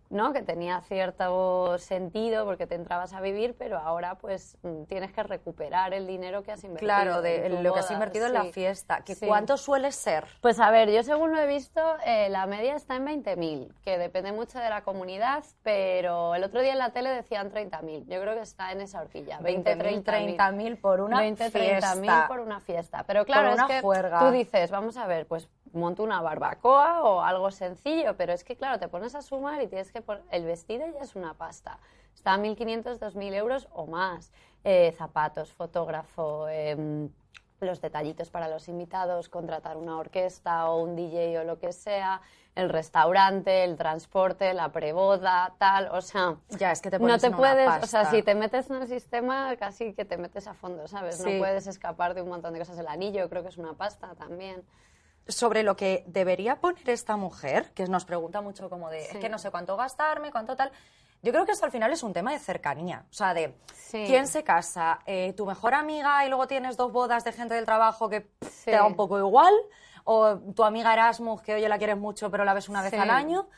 ¿no? 0.10 0.34
Que 0.34 0.42
tenía 0.42 0.82
cierto 0.82 1.78
sentido 1.78 2.46
porque 2.46 2.68
te 2.68 2.76
entrabas 2.76 3.14
a 3.14 3.22
vivir, 3.22 3.56
pero 3.58 3.78
ahora 3.78 4.16
pues 4.16 4.58
mm, 4.64 4.84
tienes 4.84 5.12
que 5.12 5.24
recuperar 5.24 5.94
el 5.94 6.08
dinero 6.08 6.44
que 6.44 6.52
has 6.52 6.64
invertido. 6.64 6.88
Claro, 6.88 7.22
de 7.22 7.50
lo 7.50 7.74
que 7.74 7.80
has 7.80 7.92
invertido 7.92 8.28
en 8.28 8.34
la 8.34 8.46
fiesta. 8.46 9.02
¿Que 9.04 9.16
Sí. 9.16 9.26
¿Cuánto 9.28 9.58
suele 9.58 9.92
ser? 9.92 10.26
Pues 10.42 10.60
a 10.60 10.70
ver, 10.70 10.92
yo 10.92 11.02
según 11.04 11.32
lo 11.34 11.40
he 11.40 11.48
visto, 11.48 11.82
eh, 12.06 12.30
la 12.30 12.46
media 12.46 12.76
está 12.76 12.96
en 12.96 13.06
20.000, 13.06 13.74
que 13.82 13.98
depende 13.98 14.32
mucho 14.32 14.60
de 14.60 14.70
la 14.70 14.82
comunidad, 14.84 15.44
pero 15.64 16.36
el 16.36 16.44
otro 16.44 16.62
día 16.62 16.74
en 16.74 16.80
la 16.80 16.92
tele 16.92 17.10
decían 17.10 17.52
30.000. 17.52 18.06
Yo 18.08 18.22
creo 18.22 18.36
que 18.36 18.42
está 18.42 18.72
en 18.72 18.82
esa 18.82 19.02
horquilla. 19.02 19.40
20, 19.40 19.76
20.000, 19.78 20.04
30.000. 20.04 20.38
30.000 20.38 20.82
por 20.82 21.02
una 21.02 21.20
20, 21.20 21.50
fiesta. 21.50 21.96
30.000 21.96 22.28
por 22.28 22.40
una 22.42 22.60
fiesta. 22.60 23.04
Pero 23.08 23.26
claro, 23.26 23.48
Por 23.50 23.54
una 23.56 23.64
es 23.66 23.72
que 23.72 23.82
juerga. 23.82 24.20
tú 24.20 24.32
dices, 24.32 24.70
vamos 24.72 24.98
a 24.98 25.08
ver, 25.08 25.26
pues 25.28 25.50
monto 25.78 26.04
una 26.04 26.22
barbacoa 26.22 27.04
o 27.04 27.22
algo 27.22 27.52
sencillo, 27.52 28.16
pero 28.18 28.34
es 28.34 28.44
que 28.44 28.56
claro, 28.56 28.80
te 28.80 28.88
pones 28.88 29.16
a 29.16 29.22
sumar 29.22 29.62
y 29.62 29.68
tienes 29.68 29.92
que 29.92 30.02
poner... 30.02 30.24
El 30.32 30.46
vestido 30.46 30.86
ya 30.94 31.00
es 31.00 31.16
una 31.16 31.34
pasta. 31.34 31.80
Está 32.14 32.34
a 32.34 32.38
1.500, 32.38 33.00
2.000 33.00 33.34
euros 33.34 33.68
o 33.74 33.88
más. 33.88 34.32
Eh, 34.64 34.94
zapatos, 34.98 35.54
fotógrafo... 35.54 36.48
em, 36.50 37.10
los 37.60 37.82
detallitos 37.82 38.30
para 38.30 38.48
los 38.48 38.68
invitados, 38.68 39.30
contratar 39.30 39.78
una 39.78 39.98
orquesta 39.98 40.70
o 40.70 40.84
un 40.84 40.96
DJ 40.96 41.40
o 41.40 41.44
lo 41.44 41.58
que 41.58 41.74
sea, 41.74 42.22
el 42.56 42.70
restaurante, 42.70 43.64
el 43.64 43.78
transporte, 43.78 44.54
la 44.54 44.72
preboda, 44.72 45.54
tal, 45.58 45.90
o 45.92 46.02
sea, 46.02 46.38
Ya, 46.50 46.72
es 46.72 46.82
que 46.82 46.90
te 46.90 47.00
no 47.00 47.18
te 47.18 47.32
puedes, 47.32 47.84
o 47.84 47.88
sea, 47.88 48.06
si 48.06 48.24
te 48.24 48.36
metes 48.36 48.70
en 48.70 48.78
el 48.78 48.88
sistema, 48.88 49.56
casi 49.58 49.94
que 49.94 50.06
te 50.06 50.18
metes 50.18 50.48
a 50.48 50.54
fondo, 50.54 50.88
¿sabes? 50.88 51.18
Sí. 51.18 51.34
No 51.34 51.40
puedes 51.40 51.68
escapar 51.68 52.14
de 52.14 52.22
un 52.22 52.30
montón 52.30 52.54
de 52.54 52.60
cosas. 52.60 52.78
El 52.80 52.88
anillo 52.88 53.30
creo 53.30 53.44
que 53.44 53.50
es 53.50 53.58
una 53.58 53.74
pasta 53.74 54.16
también. 54.16 54.64
Sobre 55.28 55.64
lo 55.64 55.76
que 55.76 56.04
debería 56.08 56.60
poner 56.60 56.90
esta 56.90 57.18
mujer, 57.18 57.72
que 57.74 57.86
nos 57.86 58.06
pregunta 58.06 58.42
mucho 58.42 58.70
como 58.70 58.90
de, 58.90 59.02
Sí. 59.06 59.10
es 59.14 59.18
que 59.18 59.30
no 59.30 59.38
sé 59.40 59.52
cuánto 59.52 59.76
gastarme, 59.78 60.32
cuánto 60.32 60.56
tal. 60.56 60.72
Yo 61.24 61.32
creo 61.32 61.46
que 61.46 61.54
eso 61.54 61.66
al 61.66 61.72
final 61.72 61.92
es 61.92 62.04
un 62.04 62.14
tema 62.14 62.32
de 62.32 62.40
cercanía, 62.40 63.04
o 63.10 63.14
sea, 63.14 63.34
de 63.34 63.56
Sí. 63.74 64.04
quién 64.06 64.28
se 64.28 64.44
casa, 64.44 65.00
eh, 65.06 65.34
tu 65.34 65.46
mejor 65.46 65.74
amiga 65.74 66.24
y 66.26 66.30
luego 66.30 66.48
tienes 66.48 66.78
dos 66.78 66.92
bodas 66.92 67.24
de 67.24 67.32
gente 67.32 67.56
del 67.56 67.66
trabajo 67.66 68.08
que 68.10 68.22
pff, 68.22 68.50
Sí. 68.50 68.66
te 68.66 68.72
da 68.72 68.86
un 68.86 68.96
poco 68.96 69.18
igual, 69.18 69.54
o 70.04 70.38
tu 70.56 70.64
amiga 70.64 70.94
Erasmus 70.94 71.42
que 71.42 71.56
oye 71.56 71.68
la 71.68 71.78
quieres 71.78 71.98
mucho 71.98 72.30
pero 72.32 72.46
la 72.46 72.54
ves 72.54 72.70
una 72.70 72.82
vez 72.82 72.94
al 72.94 73.10
año. 73.10 73.50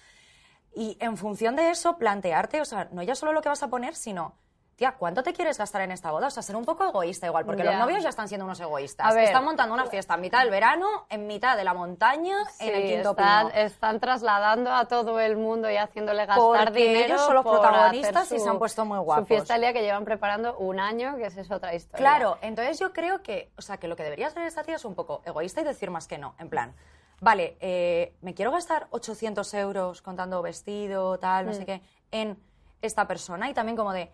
Y 0.73 0.97
en 1.01 1.17
función 1.17 1.55
de 1.55 1.71
eso, 1.71 1.97
plantearte, 1.97 2.61
o 2.61 2.65
sea, 2.65 2.88
no 2.91 3.01
ya 3.03 3.15
solo 3.15 3.33
lo 3.33 3.41
que 3.41 3.49
vas 3.49 3.61
a 3.63 3.67
poner, 3.69 3.95
sino 3.95 4.35
tía, 4.79 4.93
¿cuánto 4.98 5.21
te 5.21 5.33
quieres 5.33 5.57
gastar 5.57 5.81
en 5.81 5.91
esta 5.91 6.09
boda? 6.09 6.27
O 6.27 6.29
sea, 6.31 6.41
ser 6.41 6.55
un 6.55 6.65
poco 6.65 6.83
egoísta 6.86 7.27
igual, 7.27 7.45
porque 7.45 7.63
los 7.63 7.75
novios 7.75 8.01
ya 8.01 8.09
están 8.09 8.27
siendo 8.27 8.45
unos 8.45 8.59
egoístas. 8.59 9.05
A 9.12 9.13
ver. 9.13 9.25
están 9.25 9.43
montando 9.45 9.75
una 9.75 9.86
fiesta 9.86 10.15
en 10.15 10.21
mitad 10.21 10.39
del 10.39 10.50
verano, 10.50 11.05
en 11.09 11.27
mitad 11.27 11.55
de 11.57 11.63
la 11.63 11.74
montaña, 11.74 12.38
en 12.59 12.75
el 12.75 12.83
quinto 12.95 13.12
están, 13.12 13.50
pino. 13.50 13.59
están 13.62 14.00
trasladando 14.00 14.74
a 14.74 14.86
todo 14.86 15.19
el 15.19 15.38
mundo 15.38 15.69
y 15.69 15.75
haciéndole 15.77 16.25
gastar 16.25 16.65
Porque 16.67 16.79
dinero. 16.88 17.05
ellos 17.05 17.21
son 17.21 17.36
los 17.36 17.43
por 17.43 17.59
protagonistas 17.59 18.31
y 18.31 18.39
se 18.39 18.50
han 18.50 18.57
puesto 18.57 18.86
muy 18.86 18.98
guapos. 19.00 19.24
Su 19.24 19.27
fiesta 19.27 19.55
el 19.55 19.62
día 19.62 19.74
que 19.74 19.81
llevan 19.81 20.05
preparando 20.05 20.57
un 20.57 20.79
año, 20.79 21.15
que 21.17 21.25
esa 21.25 21.41
es 21.41 21.51
otra 21.51 21.75
historia. 21.75 21.98
Claro, 21.98 22.38
entonces 22.41 22.79
yo 22.79 22.93
creo 22.93 23.21
que, 23.21 23.51
o 23.57 23.62
sea, 23.62 23.77
que 23.77 23.88
lo 23.88 23.95
que 23.95 24.03
debería 24.03 24.27
hacer 24.27 24.43
esta 24.43 24.63
tía 24.63 24.77
es 24.77 24.86
un 24.86 24.95
poco 24.95 25.21
egoísta 25.25 25.62
y 25.62 25.65
decir 25.65 25.91
más 25.91 26.07
que 26.07 26.17
no. 26.17 26.36
En 26.39 26.50
plan, 26.50 26.74
vale, 27.19 27.57
eh, 27.59 28.13
me 28.21 28.33
quiero 28.33 28.51
gastar 28.51 28.88
800 28.91 29.53
euros 29.55 30.01
contando 30.01 30.41
vestido, 30.41 31.19
tal, 31.19 31.45
Mm. 31.45 31.48
no 31.50 31.53
sé 31.53 31.65
qué, 31.65 31.81
en 32.12 32.38
esta 32.81 33.05
persona 33.07 33.50
y 33.50 33.53
también 33.53 33.75
como 33.75 33.91
de, 33.91 34.09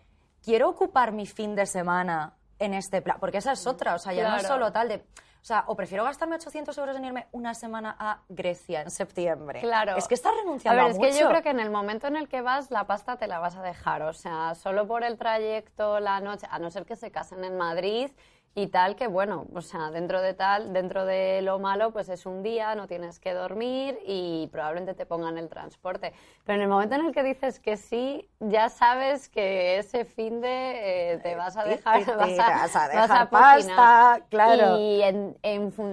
quiero 0.46 0.68
ocupar 0.68 1.10
mi 1.10 1.26
fin 1.26 1.56
de 1.56 1.66
semana 1.66 2.36
en 2.60 2.72
este 2.72 3.02
plan, 3.02 3.18
porque 3.18 3.38
esa 3.38 3.52
es 3.52 3.66
otra, 3.66 3.96
o 3.96 3.98
sea, 3.98 4.12
ya 4.12 4.30
no 4.30 4.36
es 4.36 4.46
solo 4.46 4.70
tal 4.70 4.88
de, 4.88 4.94
o 4.96 5.44
sea, 5.44 5.64
o 5.66 5.74
prefiero 5.74 6.04
gastarme 6.04 6.36
800 6.36 6.78
euros 6.78 6.96
en 6.96 7.04
irme 7.04 7.26
una 7.32 7.52
semana 7.52 7.96
a 7.98 8.20
Grecia 8.28 8.82
en 8.82 8.90
septiembre. 8.92 9.60
Claro. 9.60 9.96
Es 9.96 10.06
que 10.06 10.14
estás 10.14 10.32
renunciando 10.36 10.80
A 10.80 10.84
a, 10.84 10.86
ver, 10.86 10.96
es 10.96 11.14
que 11.14 11.20
yo 11.20 11.28
creo 11.28 11.42
que 11.42 11.50
en 11.50 11.58
el 11.58 11.70
momento 11.70 12.06
en 12.06 12.14
el 12.14 12.28
que 12.28 12.42
vas, 12.42 12.70
la 12.70 12.86
pasta 12.86 13.16
te 13.16 13.26
la 13.26 13.40
vas 13.40 13.56
a 13.56 13.62
dejar. 13.62 14.02
O 14.02 14.12
sea, 14.12 14.54
solo 14.54 14.86
por 14.86 15.02
el 15.02 15.18
trayecto, 15.18 15.98
la 15.98 16.20
noche, 16.20 16.46
a 16.48 16.60
no 16.60 16.70
ser 16.70 16.86
que 16.86 16.94
se 16.94 17.10
casen 17.10 17.44
en 17.44 17.56
Madrid 17.56 18.10
y 18.58 18.68
tal, 18.68 18.96
que 18.96 19.06
bueno, 19.06 19.46
o 19.54 19.60
sea, 19.60 19.90
dentro 19.90 20.22
de 20.22 20.32
tal, 20.32 20.72
dentro 20.72 21.04
de 21.04 21.42
lo 21.42 21.58
malo, 21.58 21.90
pues 21.92 22.08
es 22.08 22.24
un 22.24 22.42
día, 22.42 22.74
no 22.74 22.86
tienes 22.86 23.20
que 23.20 23.34
dormir 23.34 23.98
y 24.06 24.48
probablemente 24.50 24.94
te 24.94 25.04
pongan 25.04 25.36
el 25.36 25.50
transporte. 25.50 26.14
Pero 26.46 26.56
en 26.56 26.62
el 26.62 26.68
momento 26.68 26.94
en 26.94 27.04
el 27.04 27.12
que 27.12 27.22
dices 27.22 27.60
que 27.60 27.76
sí, 27.76 28.30
ya 28.40 28.70
sabes 28.70 29.28
que 29.28 29.76
ese 29.76 30.06
fin 30.06 30.40
de 30.40 31.12
eh, 31.12 31.18
te 31.18 31.34
vas 31.34 31.58
a 31.58 31.64
Ti, 31.64 31.68
dejar, 31.68 32.06
vas 32.16 32.28
te 32.28 32.40
a, 32.40 32.48
vas 32.48 32.76
a 32.76 32.78
vas 32.80 32.90
dejar 32.90 33.22
a 33.22 33.28
pasta, 33.28 34.20
claro. 34.30 34.78
Y 34.78 35.02
en, 35.02 35.36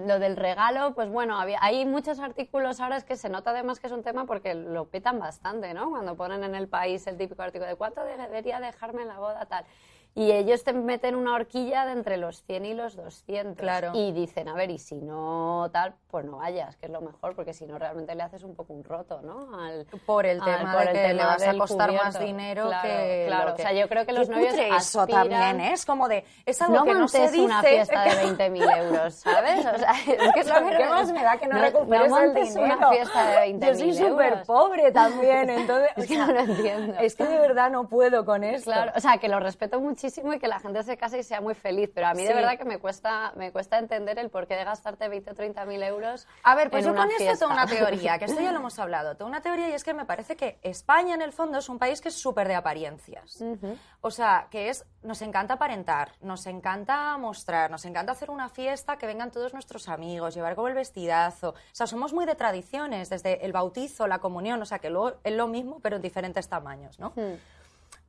lo 0.07 0.19
del 0.19 0.37
regalo, 0.37 0.93
pues 0.93 1.09
bueno, 1.09 1.37
había, 1.37 1.59
hay 1.61 1.85
muchos 1.85 2.21
artículos 2.21 2.79
ahora 2.79 2.95
es 2.95 3.03
que 3.03 3.17
se 3.17 3.27
nota 3.27 3.51
además 3.51 3.81
que 3.81 3.87
es 3.87 3.93
un 3.93 4.03
tema 4.03 4.25
porque 4.25 4.55
lo 4.55 4.85
petan 4.85 5.19
bastante, 5.19 5.73
¿no? 5.73 5.89
Cuando 5.89 6.15
ponen 6.15 6.45
en 6.45 6.55
el 6.55 6.69
país 6.69 7.05
el 7.07 7.17
típico 7.17 7.41
artículo 7.41 7.67
de 7.67 7.75
cuánto 7.75 8.05
debería 8.05 8.61
dejarme 8.61 9.01
en 9.01 9.09
la 9.09 9.19
boda, 9.19 9.45
tal. 9.47 9.65
Y 10.15 10.31
ellos 10.31 10.63
te 10.63 10.73
meten 10.73 11.15
una 11.15 11.33
horquilla 11.33 11.85
de 11.85 11.93
entre 11.93 12.17
los 12.17 12.43
100 12.43 12.65
y 12.65 12.73
los 12.75 12.95
200. 12.95 13.55
Claro. 13.57 13.91
Y 13.95 14.11
dicen, 14.11 14.47
a 14.47 14.53
ver, 14.53 14.69
y 14.69 14.77
si 14.77 14.95
no 15.01 15.69
tal, 15.73 15.95
pues 16.11 16.23
no 16.25 16.37
vayas, 16.37 16.75
que 16.77 16.85
es 16.85 16.91
lo 16.91 17.01
mejor, 17.01 17.35
porque 17.35 17.51
si 17.53 17.65
no 17.65 17.79
realmente 17.79 18.13
le 18.13 18.21
haces 18.21 18.43
un 18.43 18.53
poco 18.55 18.73
un 18.73 18.83
roto, 18.83 19.21
¿no? 19.23 19.57
Al, 19.59 19.87
Por 20.05 20.27
el 20.27 20.39
al- 20.39 20.45
tema 20.45 20.73
por 20.73 20.81
de 20.83 20.87
el 20.89 20.93
que 20.95 21.01
le 21.01 21.07
tema 21.19 21.25
vas 21.25 21.41
a 21.47 21.57
costar 21.57 21.91
más 21.93 22.15
cubierto. 22.15 22.19
dinero 22.19 22.67
Claro, 22.67 22.87
que 22.87 23.23
Claro, 23.27 23.47
lo 23.49 23.53
o 23.55 23.57
sea, 23.57 23.73
yo 23.73 23.89
creo 23.89 24.05
que 24.05 24.13
los 24.13 24.29
novios 24.29 24.49
cutre 24.49 24.67
eso 24.67 25.01
aspiran- 25.01 25.29
también, 25.29 25.59
¿eh? 25.61 25.73
Es 25.73 25.83
como 25.85 26.07
de... 26.07 26.23
Es 26.45 26.61
algo 26.61 26.75
no 26.75 26.83
que 26.85 26.93
no 26.93 27.07
se 27.07 27.21
dice... 27.31 27.41
una 27.45 27.63
fiesta 27.63 28.03
de 28.03 28.09
20.000 28.51 28.77
euros, 28.83 29.15
¿sabes? 29.15 29.65
O 29.65 29.77
sea, 29.79 29.91
es 30.07 30.33
que 30.33 30.39
es 30.41 30.47
lo 30.47 30.55
que 30.69 30.77
¿Qué 30.77 30.85
más 30.85 31.11
me 31.11 31.23
da 31.23 31.37
que 31.37 31.47
no, 31.47 31.55
no, 31.55 31.61
recuperes 31.63 32.09
no 32.11 32.19
el 32.19 32.33
dinero? 32.35 32.61
una 32.77 32.89
fiesta 32.91 33.25
de 33.31 33.47
20.000 33.55 33.67
Yo 33.67 33.75
soy 33.79 33.93
súper 33.95 34.27
euros. 34.33 34.45
pobre 34.47 34.91
también, 34.91 35.49
entonces... 35.49 35.89
Es 35.95 36.07
que 36.07 36.17
no 36.19 36.27
lo 36.27 36.39
entiendo. 36.39 36.99
Es 36.99 37.15
que 37.15 37.23
de 37.25 37.39
verdad 37.39 37.71
no 37.71 37.87
puedo 37.87 38.23
con 38.25 38.43
esto. 38.43 38.65
Claro, 38.69 38.91
o 38.95 38.99
sea, 38.99 39.17
que 39.17 39.27
lo 39.27 39.39
respeto 39.39 39.79
muchísimo 40.03 40.33
y 40.33 40.39
que 40.39 40.47
la 40.47 40.59
gente 40.59 40.83
se 40.83 40.97
case 40.97 41.19
y 41.19 41.23
sea 41.23 41.39
muy 41.39 41.55
feliz, 41.55 41.89
pero 41.93 42.07
a 42.07 42.13
mí 42.13 42.23
Sí. 42.23 42.27
de 42.27 42.33
verdad 42.33 42.57
que 42.57 42.65
me 42.65 42.77
cuesta, 42.77 43.31
me 43.37 43.51
cuesta 43.53 43.77
entender 43.79 44.19
el 44.19 44.29
porqué 44.29 44.55
de 44.55 44.65
gastarte 44.65 45.07
20 45.07 45.31
o 45.31 45.33
30 45.33 45.65
mil 45.65 45.81
euros. 45.81 46.27
A 46.43 46.55
ver, 46.55 46.69
pues 46.69 46.85
en 46.85 46.91
yo 46.93 46.97
con 46.97 47.09
esto 47.09 47.39
tengo 47.39 47.53
una 47.53 47.65
teoría, 47.65 48.19
que 48.19 48.25
esto 48.25 48.41
ya 48.41 48.51
lo 48.51 48.59
hemos 48.59 48.77
hablado. 48.79 49.15
Tengo 49.15 49.29
una 49.29 49.41
teoría 49.41 49.69
y 49.69 49.73
es 49.73 49.83
que 49.83 49.93
me 49.93 50.05
parece 50.05 50.35
que 50.35 50.59
España, 50.61 51.15
en 51.15 51.21
el 51.21 51.31
fondo, 51.31 51.57
es 51.57 51.69
un 51.69 51.79
país 51.79 52.01
que 52.01 52.09
es 52.09 52.15
súper 52.15 52.47
de 52.49 52.55
apariencias. 52.55 53.41
O 54.01 54.11
sea, 54.11 54.47
que 54.51 54.67
es, 54.69 54.85
nos 55.03 55.21
encanta 55.21 55.53
aparentar, 55.53 56.11
nos 56.21 56.45
encanta 56.47 57.17
mostrar, 57.17 57.71
nos 57.71 57.85
encanta 57.85 58.11
hacer 58.11 58.29
una 58.29 58.49
fiesta, 58.49 58.97
que 58.97 59.07
vengan 59.07 59.31
todos 59.31 59.53
nuestros 59.53 59.87
amigos, 59.87 60.35
llevar 60.35 60.55
como 60.55 60.67
el 60.67 60.73
vestidazo. 60.73 61.49
O 61.51 61.55
sea, 61.75 61.87
somos 61.87 62.11
muy 62.11 62.25
de 62.25 62.35
tradiciones, 62.35 63.09
desde 63.09 63.45
el 63.45 63.53
bautizo, 63.53 64.07
la 64.07 64.19
comunión, 64.19 64.61
o 64.61 64.65
sea, 64.65 64.79
que 64.79 64.89
luego 64.89 65.13
es 65.23 65.33
lo 65.33 65.47
mismo, 65.47 65.79
pero 65.81 65.95
en 65.95 66.01
diferentes 66.01 66.49
tamaños, 66.49 66.99
¿no? 66.99 67.13
Hmm. 67.15 67.35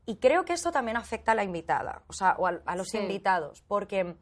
Y 0.06 0.16
creo 0.16 0.44
que 0.44 0.52
esto 0.52 0.70
también 0.72 0.96
afecta 0.96 1.32
a 1.32 1.34
la 1.34 1.44
invitada, 1.44 2.02
o 2.08 2.12
sea, 2.12 2.34
o 2.38 2.46
a, 2.46 2.60
a 2.66 2.76
los 2.76 2.88
Sí. 2.90 2.98
invitados, 2.98 3.62
porque 3.66 4.16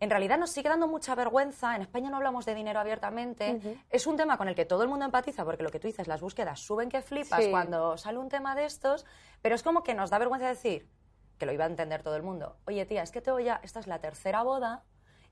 en 0.00 0.10
realidad 0.10 0.38
nos 0.38 0.50
sigue 0.50 0.68
dando 0.68 0.86
mucha 0.86 1.14
vergüenza. 1.16 1.74
En 1.74 1.82
España 1.82 2.08
no 2.08 2.16
hablamos 2.18 2.46
de 2.46 2.54
dinero 2.54 2.78
abiertamente. 2.78 3.60
Es 3.90 4.06
un 4.06 4.16
tema 4.16 4.36
con 4.38 4.46
el 4.48 4.54
que 4.54 4.64
todo 4.64 4.82
el 4.84 4.88
mundo 4.88 5.04
empatiza, 5.04 5.44
porque 5.44 5.64
lo 5.64 5.70
que 5.70 5.80
tú 5.80 5.88
dices, 5.88 6.06
las 6.06 6.20
búsquedas 6.20 6.60
suben 6.60 6.88
que 6.88 7.02
flipas 7.02 7.44
Sí. 7.44 7.50
cuando 7.50 7.96
sale 7.98 8.18
un 8.18 8.28
tema 8.28 8.54
de 8.54 8.64
estos, 8.64 9.04
pero 9.42 9.56
es 9.56 9.62
como 9.64 9.82
que 9.82 9.94
nos 9.94 10.10
da 10.10 10.18
vergüenza 10.18 10.46
decir, 10.46 10.88
que 11.36 11.46
lo 11.46 11.52
iba 11.52 11.64
a 11.64 11.68
entender 11.68 12.02
todo 12.04 12.14
el 12.16 12.22
mundo, 12.22 12.56
oye 12.66 12.86
tía, 12.86 13.02
es 13.02 13.10
que 13.10 13.20
te 13.20 13.30
voy 13.32 13.48
a, 13.48 13.60
esta 13.64 13.80
es 13.80 13.86
la 13.88 13.98
tercera 14.00 14.42
boda 14.44 14.84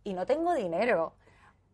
y 0.02 0.14
no 0.14 0.26
tengo 0.26 0.52
dinero. 0.55 1.14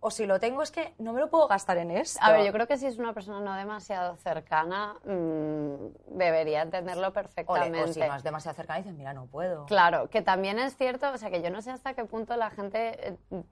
O 0.04 0.10
si 0.10 0.26
lo 0.26 0.40
tengo 0.40 0.62
es 0.62 0.72
que 0.72 0.94
no 0.98 1.12
me 1.12 1.20
lo 1.20 1.30
puedo 1.30 1.46
gastar 1.46 1.78
en 1.78 1.92
esto. 1.92 2.18
A 2.20 2.32
ver, 2.32 2.44
yo 2.44 2.52
creo 2.52 2.66
que 2.66 2.76
si 2.76 2.86
es 2.86 2.98
una 2.98 3.12
persona 3.12 3.38
no 3.38 3.54
demasiado 3.54 4.16
cercana, 4.16 4.96
mm, 5.04 6.16
debería 6.18 6.62
entenderlo 6.62 7.12
perfectamente. 7.12 7.82
o 7.82 7.86
si 7.86 8.00
no 8.00 8.16
es 8.16 8.24
demasiado 8.24 8.56
cercana 8.56 8.80
y 8.80 8.82
dices, 8.82 8.98
mira, 8.98 9.12
no 9.14 9.26
puedo. 9.26 9.64
Claro, 9.66 10.10
que 10.10 10.20
también 10.20 10.58
es 10.58 10.76
cierto, 10.76 11.12
o 11.12 11.18
sea, 11.18 11.30
que 11.30 11.40
yo 11.40 11.50
no 11.50 11.62
sé 11.62 11.70
hasta 11.70 11.94
qué 11.94 12.04
punto 12.04 12.36
la 12.36 12.50
gente... 12.50 13.10
eh, 13.30 13.42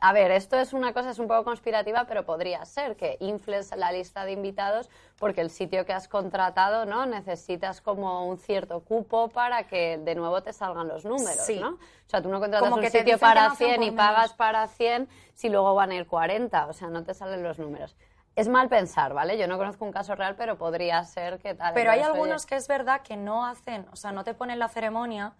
a 0.00 0.12
ver, 0.12 0.30
esto 0.30 0.56
es 0.56 0.72
una 0.72 0.92
cosa, 0.92 1.10
es 1.10 1.18
un 1.18 1.28
poco 1.28 1.44
conspirativa, 1.44 2.04
pero 2.04 2.24
podría 2.24 2.64
ser 2.64 2.96
que 2.96 3.16
infles 3.20 3.74
la 3.76 3.92
lista 3.92 4.24
de 4.24 4.32
invitados 4.32 4.90
porque 5.18 5.40
el 5.40 5.50
sitio 5.50 5.84
que 5.84 5.92
has 5.92 6.08
contratado, 6.08 6.84
¿no? 6.84 7.06
Necesitas 7.06 7.80
como 7.80 8.26
un 8.26 8.38
cierto 8.38 8.80
cupo 8.80 9.28
para 9.28 9.64
que 9.64 9.98
de 9.98 10.14
nuevo 10.14 10.42
te 10.42 10.52
salgan 10.52 10.88
los 10.88 11.04
números, 11.04 11.44
Sí. 11.44 11.58
¿no? 11.58 11.70
O 11.70 12.10
sea, 12.10 12.22
tú 12.22 12.28
no 12.28 12.40
contratas 12.40 12.68
Como 12.68 12.82
un 12.82 12.90
sitio 12.90 13.18
para 13.18 13.46
no 13.46 13.52
hacen 13.52 13.66
100 13.68 13.76
por 13.80 13.86
y 13.86 13.90
pagas 13.92 14.32
para 14.34 14.66
100 14.68 15.08
si 15.34 15.48
luego 15.48 15.74
van 15.74 15.90
a 15.90 15.94
ir 15.96 16.06
40, 16.06 16.66
o 16.66 16.72
sea, 16.72 16.88
no 16.88 17.02
te 17.04 17.14
salen 17.14 17.42
los 17.42 17.58
números. 17.58 17.96
Es 18.36 18.48
mal 18.48 18.68
pensar, 18.68 19.14
¿vale? 19.14 19.36
Yo 19.36 19.48
no 19.48 19.58
conozco 19.58 19.84
un 19.84 19.90
caso 19.90 20.14
real, 20.14 20.36
pero 20.36 20.56
podría 20.56 21.02
ser 21.02 21.38
que 21.38 21.54
tal. 21.54 21.74
Pero 21.74 21.90
hay 21.90 22.00
algunos 22.00 22.46
que 22.46 22.54
es 22.54 22.68
verdad 22.68 23.00
que 23.02 23.16
no 23.16 23.44
hacen, 23.44 23.86
o 23.92 23.96
sea, 23.96 24.12
no 24.12 24.22
te 24.22 24.32
ponen 24.32 24.60
la 24.60 24.68
ceremonia, 24.68 25.32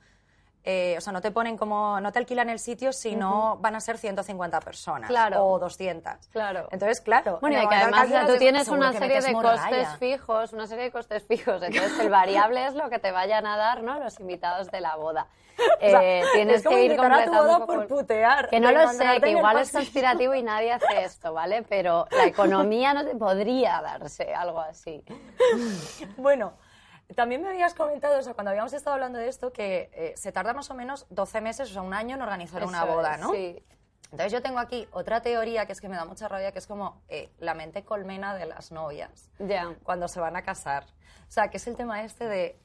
eh, 0.70 0.96
o 0.98 1.00
sea, 1.00 1.14
no 1.14 1.22
te 1.22 1.30
ponen 1.30 1.56
como, 1.56 1.98
no 1.98 2.12
te 2.12 2.18
alquilan 2.18 2.50
el 2.50 2.58
sitio, 2.58 2.92
sino 2.92 3.56
van 3.56 3.74
a 3.74 3.80
ser 3.80 3.96
150 3.96 4.60
personas 4.60 5.08
Claro. 5.08 5.42
o 5.46 5.58
200. 5.58 6.28
Claro. 6.30 6.68
Entonces, 6.70 7.00
claro. 7.00 7.38
Bueno, 7.40 7.56
en 7.56 7.64
y 7.64 7.68
que 7.68 7.74
además 7.74 8.00
alquilas, 8.02 8.26
tú 8.26 8.32
es 8.34 8.38
tienes 8.38 8.68
una 8.68 8.92
serie 8.92 9.22
de 9.22 9.32
costes 9.32 9.88
fijos, 9.98 10.52
una 10.52 10.66
serie 10.66 10.84
de 10.84 10.90
costes 10.90 11.22
fijos. 11.26 11.62
Entonces, 11.62 11.98
el 12.00 12.10
variable 12.10 12.66
es 12.66 12.74
lo 12.74 12.90
que 12.90 12.98
te 12.98 13.12
vayan 13.12 13.46
a 13.46 13.56
dar, 13.56 13.82
¿no? 13.82 13.98
Los 13.98 14.20
invitados 14.20 14.70
de 14.70 14.80
la 14.82 14.96
boda. 14.96 15.26
O 15.58 15.90
sea, 15.90 16.00
Eh, 16.04 16.22
tienes 16.34 16.58
es 16.58 16.62
como 16.64 16.76
que 16.76 16.84
ir 16.84 16.92
a 16.92 16.96
tu 16.96 17.02
completando 17.02 17.42
boda 17.42 17.66
por 17.66 17.86
putear, 17.88 18.48
Que 18.48 18.60
no 18.60 18.70
lo 18.70 18.88
sé, 18.92 19.20
que 19.20 19.30
igual 19.30 19.58
es 19.58 19.72
conspirativo 19.72 20.34
y 20.34 20.42
nadie 20.44 20.72
hace 20.72 20.86
esto, 21.02 21.32
¿vale? 21.32 21.62
Pero 21.68 22.06
la 22.12 22.26
economía 22.26 22.92
no 22.94 23.04
te 23.04 23.16
podría 23.16 23.80
darse 23.82 24.32
algo 24.34 24.60
así. 24.60 25.02
Bueno, 26.16 26.52
también 27.14 27.42
me 27.42 27.48
habías 27.48 27.74
comentado, 27.74 28.18
o 28.18 28.22
sea, 28.22 28.34
cuando 28.34 28.50
habíamos 28.50 28.72
estado 28.72 28.94
hablando 28.94 29.18
de 29.18 29.28
esto, 29.28 29.52
que 29.52 29.90
eh, 29.92 30.12
se 30.16 30.30
tarda 30.32 30.52
más 30.52 30.70
o 30.70 30.74
menos 30.74 31.06
12 31.10 31.40
meses, 31.40 31.70
o 31.70 31.72
sea, 31.72 31.82
un 31.82 31.94
año 31.94 32.16
en 32.16 32.22
organizar 32.22 32.64
una 32.64 32.84
boda, 32.84 33.14
es, 33.14 33.20
¿no? 33.20 33.32
Sí. 33.32 33.62
Entonces 34.10 34.32
yo 34.32 34.40
tengo 34.42 34.58
aquí 34.58 34.88
otra 34.92 35.20
teoría 35.20 35.66
que 35.66 35.72
es 35.72 35.80
que 35.80 35.88
me 35.88 35.96
da 35.96 36.04
mucha 36.06 36.28
rabia, 36.28 36.52
que 36.52 36.58
es 36.58 36.66
como 36.66 37.02
eh, 37.08 37.30
la 37.38 37.52
mente 37.54 37.84
colmena 37.84 38.34
de 38.34 38.46
las 38.46 38.72
novias 38.72 39.30
Ya. 39.38 39.74
cuando 39.82 40.08
se 40.08 40.18
van 40.20 40.34
a 40.36 40.42
casar. 40.42 40.84
O 41.28 41.30
sea, 41.30 41.48
que 41.50 41.58
es 41.58 41.66
el 41.66 41.76
tema 41.76 42.02
este 42.02 42.26
de 42.26 42.58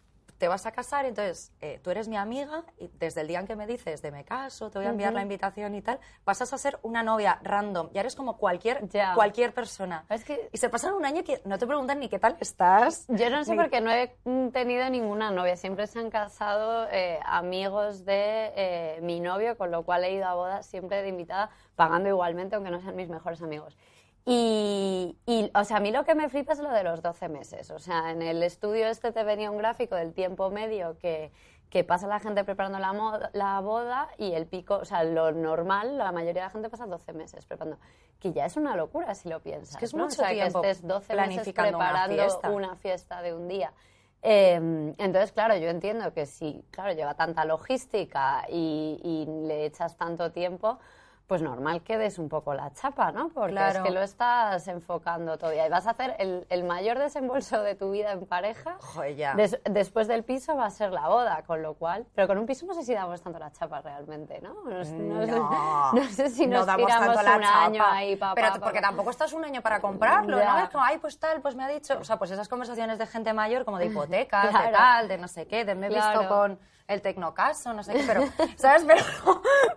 te 0.44 0.50
vas 0.50 0.66
a 0.66 0.74
casar, 0.74 1.06
entonces 1.06 1.54
eh, 1.62 1.80
tú 1.82 1.90
eres 1.90 2.10
mi 2.10 2.18
amiga 2.18 2.66
y 2.78 2.90
desde 3.00 3.22
el 3.22 3.30
día 3.30 3.40
en 3.40 3.48
que 3.48 3.56
me 3.56 3.66
dices 3.66 4.02
de 4.02 4.12
me 4.12 4.26
caso, 4.26 4.70
te 4.70 4.78
voy 4.78 4.88
a 4.88 4.90
enviar 4.90 5.14
la 5.14 5.22
invitación 5.22 5.74
y 5.74 5.82
tal, 5.82 6.02
pasas 6.26 6.52
a 6.52 6.58
ser 6.58 6.80
una 6.82 7.02
novia 7.02 7.40
random. 7.44 7.90
Ya 7.94 8.02
eres 8.02 8.14
como 8.14 8.36
cualquier, 8.36 8.82
cualquier 9.16 9.54
persona. 9.54 10.04
Es 10.10 10.26
que- 10.26 10.50
Y 10.52 10.58
se 10.58 10.68
pasan 10.68 10.96
un 10.96 11.06
año 11.06 11.24
que 11.24 11.42
no 11.46 11.58
te 11.58 11.66
preguntan 11.66 12.02
ni 12.02 12.10
qué 12.10 12.20
tal 12.20 12.36
estás. 12.42 13.06
Yo 13.08 13.30
no 13.30 13.46
sé 13.46 13.52
ni- 13.52 13.58
porque 13.58 13.80
no 13.80 13.90
he 13.90 14.18
tenido 14.52 14.90
ninguna 14.90 15.32
novia. 15.32 15.56
Siempre 15.56 15.88
se 15.88 16.00
han 16.00 16.10
casado 16.10 16.90
eh, 16.92 17.22
amigos 17.24 18.04
de 18.04 18.52
eh, 18.58 19.00
mi 19.02 19.22
novio, 19.22 19.58
con 19.58 19.72
lo 19.72 19.84
cual 19.84 20.04
he 20.04 20.12
ido 20.12 20.26
a 20.26 20.34
bodas 20.34 20.66
siempre 20.66 21.02
de 21.04 21.08
invitada, 21.08 21.52
pagando 21.78 22.10
igualmente, 22.10 22.58
aunque 22.58 22.70
no 22.70 22.82
sean 22.82 22.98
mis 22.98 23.08
mejores 23.08 23.42
amigos. 23.42 23.78
Y, 24.26 25.18
y, 25.26 25.52
o 25.54 25.64
sea, 25.66 25.78
a 25.78 25.80
mí 25.80 25.92
lo 25.92 26.06
que 26.06 26.16
me 26.16 26.30
flipa 26.30 26.54
es 26.54 26.60
lo 26.60 26.70
de 26.72 26.84
los 26.84 27.02
12 27.02 27.28
meses. 27.30 27.70
O 27.72 27.80
sea, 27.80 28.12
en 28.12 28.22
el 28.22 28.42
estudio 28.44 28.88
este 28.88 29.12
te 29.12 29.24
venía 29.24 29.52
un 29.52 29.58
gráfico 29.58 29.96
del 29.96 30.14
tiempo 30.14 30.50
medio 30.50 30.98
que, 30.98 31.32
que 31.70 31.84
pasa 31.84 32.08
la 32.08 32.20
gente 32.20 32.44
preparando 32.46 32.80
la, 32.80 32.94
mo- 32.94 33.20
la 33.34 33.60
boda 33.60 34.08
y 34.18 34.32
el 34.34 34.46
pico, 34.48 34.76
o 34.78 34.86
sea, 34.86 35.04
lo 35.04 35.32
normal, 35.34 35.98
la 35.98 36.12
mayoría 36.12 36.44
de 36.44 36.48
la 36.48 36.52
gente 36.52 36.70
pasa 36.70 36.86
12 36.86 37.14
meses 37.14 37.46
preparando. 37.46 37.80
Que 38.20 38.32
ya 38.32 38.46
es 38.46 38.56
una 38.56 38.76
locura 38.78 39.14
si 39.16 39.28
lo 39.28 39.42
piensas. 39.42 39.72
Es 39.72 39.78
que 39.78 39.86
es 39.86 39.94
¿no? 39.94 40.06
mucho 40.06 40.22
o 40.22 40.26
sea, 40.26 40.30
tiempo 40.34 40.62
que 40.62 40.70
estés 40.70 40.88
12 40.88 41.14
meses 41.16 41.28
planificando 41.28 41.78
una 41.78 41.86
preparando 41.90 42.16
fiesta. 42.24 42.50
una 42.50 42.76
fiesta 42.78 43.22
de 43.22 43.34
un 43.34 43.48
día. 43.50 43.74
Eh, 44.22 44.54
entonces, 44.98 45.34
claro, 45.34 45.58
yo 45.58 45.68
entiendo 45.68 46.14
que 46.14 46.26
si, 46.26 46.64
claro, 46.72 46.94
lleva 46.94 47.14
tanta 47.16 47.44
logística 47.44 48.46
y, 48.48 48.98
y 49.04 49.26
le 49.48 49.66
echas 49.66 49.98
tanto 49.98 50.32
tiempo, 50.32 50.80
pues 51.28 51.42
normal 51.42 51.82
que 51.84 51.98
des 51.98 52.20
un 52.20 52.28
poco 52.28 52.54
la 52.54 52.72
chapa, 52.74 53.12
¿no? 53.12 53.30
Porque 53.30 53.52
Claro. 53.54 53.80
es 53.80 53.84
que 53.86 53.92
lo 53.92 54.02
estás 54.02 54.68
enfocando 54.68 55.38
todo. 55.38 55.54
Y 55.54 55.70
vas 55.70 55.88
a 55.88 55.92
hacer 55.92 56.16
el, 56.20 56.46
el 56.50 56.64
mayor 56.66 57.00
desembolso 57.00 57.62
de 57.64 57.76
tu 57.76 57.92
vida 57.92 58.12
en 58.12 58.26
pareja. 58.26 58.76
Joder, 58.80 59.16
ya. 59.16 59.34
Des- 59.34 59.60
después 59.64 60.08
del 60.08 60.24
piso 60.24 60.56
va 60.56 60.66
a 60.66 60.70
ser 60.70 60.92
la 60.92 61.08
boda, 61.08 61.42
con 61.48 61.62
lo 61.62 61.76
cual... 61.76 62.06
Pero 62.14 62.28
con 62.28 62.38
un 62.38 62.46
piso 62.46 62.66
no 62.66 62.74
sé 62.74 62.84
si 62.84 62.94
damos 62.94 63.22
tanto 63.22 63.40
la 63.40 63.52
chapa 63.52 63.82
realmente, 63.82 64.42
¿no? 64.42 64.54
No, 64.66 64.84
sé- 64.84 64.92
no 64.94 65.26
sé- 65.26 65.32
No, 65.32 65.92
no 65.94 66.04
sé 66.10 66.30
si 66.30 66.46
no 66.46 66.58
nos 66.58 66.66
damos 66.68 66.86
tiramos 66.88 67.16
tanto 67.16 67.24
la 67.30 67.38
un 67.38 67.44
chapa. 67.44 67.64
año 67.66 67.84
ahí 67.86 68.16
pa, 68.18 68.36
Pero 68.36 68.48
pa, 68.50 68.60
porque 68.60 68.82
pa. 68.82 68.88
tampoco 68.88 69.10
estás 69.10 69.32
un 69.34 69.46
año 69.46 69.62
para 69.62 69.80
comprarlo, 69.80 70.38
Ya. 70.38 70.54
¿no? 70.54 70.60
Es 70.66 70.70
como, 70.70 70.84
ay, 70.84 70.98
pues 70.98 71.18
tal, 71.20 71.42
pues 71.42 71.56
me 71.56 71.64
ha 71.64 71.68
dicho. 71.70 71.98
O 72.00 72.04
sea, 72.04 72.18
pues 72.18 72.32
esas 72.32 72.50
conversaciones 72.50 73.00
de 73.00 73.08
gente 73.08 73.32
mayor, 73.34 73.64
como 73.66 73.78
de 73.80 73.86
hipotecas, 73.88 74.52
de 74.54 74.72
tal, 74.72 75.08
de 75.08 75.18
no 75.18 75.28
sé 75.30 75.48
qué, 75.48 75.64
de 75.64 75.74
me 75.74 75.88
he 75.88 75.90
visto 75.90 76.28
con 76.28 76.60
el 76.88 77.02
tecnocaso, 77.02 77.74
no 77.74 77.82
sé 77.84 77.94
qué, 77.94 78.04
pero, 78.06 78.24
¿sabes? 78.58 78.84
Pero, 78.88 79.02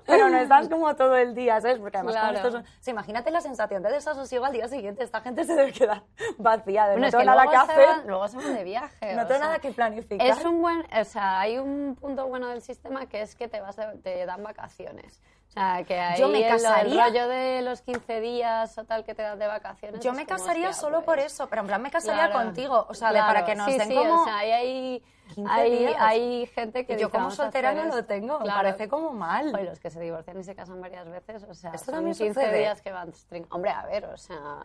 pero 0.07 0.29
no 0.29 0.39
estás 0.39 0.69
como 0.69 0.95
todo 0.97 1.17
el 1.17 1.35
día, 1.35 1.61
¿sabes? 1.61 1.79
Porque 1.79 1.97
además, 1.99 2.15
Claro. 2.15 2.37
estos 2.37 2.53
son- 2.53 2.63
o 2.63 2.67
sea, 2.81 2.93
imagínate 2.93 3.31
la 3.31 3.41
sensación 3.41 3.83
de 3.83 3.91
desasosiego 3.93 4.45
al 4.45 4.53
día 4.53 4.69
siguiente, 4.69 5.03
esta 5.05 5.21
gente 5.21 5.45
se 5.45 5.55
debe 5.55 5.73
quedar 5.73 6.03
vacía, 6.39 6.87
de 6.87 6.93
Bueno, 6.93 7.07
no 7.07 7.11
tengo 7.11 7.25
nada 7.25 7.45
luego 7.45 7.51
que 7.51 7.57
hacer. 7.73 7.87
van- 7.87 8.07
luego 8.07 8.29
se 8.29 8.37
van 8.37 8.55
de 8.55 8.65
viaje. 8.65 9.15
No 9.15 9.23
tengo 9.27 9.39
sea, 9.39 9.47
nada 9.49 9.59
que 9.61 9.71
planificar. 9.73 10.27
Es 10.27 10.45
un 10.45 10.61
buen, 10.61 10.85
o 11.01 11.05
sea, 11.05 11.41
hay 11.41 11.59
un 11.59 11.97
punto 12.01 12.27
bueno 12.27 12.49
del 12.49 12.61
sistema 12.63 13.07
que 13.07 13.23
es 13.23 13.35
que 13.37 13.49
te 13.49 13.61
vas 13.61 13.77
de- 13.77 13.99
te 14.03 14.27
dan 14.27 14.43
vacaciones. 14.43 15.21
Sea, 15.57 15.85
que 15.85 15.99
ahí 15.99 16.21
Yo 16.21 16.29
me 16.29 16.39
el- 16.39 16.45
el, 16.45 16.51
casaría- 16.51 17.05
rollo 17.07 17.29
de 17.29 17.63
los 17.63 17.81
15 17.81 18.21
días 18.21 18.77
o 18.77 18.85
tal 18.85 19.05
que 19.05 19.15
te 19.15 19.23
dan 19.23 19.39
de 19.39 19.47
vacaciones. 19.47 20.01
Yo 20.01 20.13
me 20.13 20.27
casaría 20.27 20.69
hostia, 20.69 20.81
solo 20.83 20.99
por 21.03 21.15
pues, 21.17 21.33
eso, 21.33 21.49
pero 21.49 21.63
en 21.63 21.69
plan 21.69 21.81
me 21.81 21.91
casaría 21.91 22.27
claro, 22.29 22.45
contigo, 22.45 22.87
o 22.91 22.93
sea, 22.93 23.09
de 23.09 23.15
claro, 23.15 23.27
para 23.33 23.47
que 23.47 23.55
nos 23.55 23.67
sí, 23.73 23.79
den 23.79 23.89
sí, 23.89 23.95
como... 23.95 24.21
o 24.21 24.25
sea, 24.25 24.37
ahí 24.39 24.51
hay, 24.53 25.03
15 25.35 25.51
hay, 25.51 25.87
hay 25.99 26.47
gente 26.49 26.85
que 26.85 26.93
yo 26.93 26.99
dice, 26.99 27.11
como 27.11 27.23
"Vamos 27.25 27.41
a 27.41 27.45
soltera 27.45 27.73
no 27.73 27.85
lo 27.85 27.89
esto". 27.95 28.05
tengo, 28.05 28.39
me 28.39 28.45
Claro. 28.45 28.59
parece 28.59 28.89
como 28.89 29.13
mal. 29.13 29.51
Joder, 29.51 29.65
los 29.65 29.81
que 29.81 29.89
se 29.91 29.99
divorcian 29.99 30.39
y 30.39 30.45
se 30.45 30.55
casan 30.55 30.79
varias 30.79 31.09
veces, 31.09 31.43
o 31.49 31.55
sea, 31.55 31.71
Esto 31.71 31.87
son 31.87 31.95
también 31.95 32.15
15 32.17 32.35
sucede. 32.39 32.59
días 32.59 32.83
que 32.83 32.93
van. 32.93 33.13
Hombre, 33.51 33.71
a 33.71 33.87
ver, 33.87 34.05
o 34.05 34.19
sea, 34.19 34.59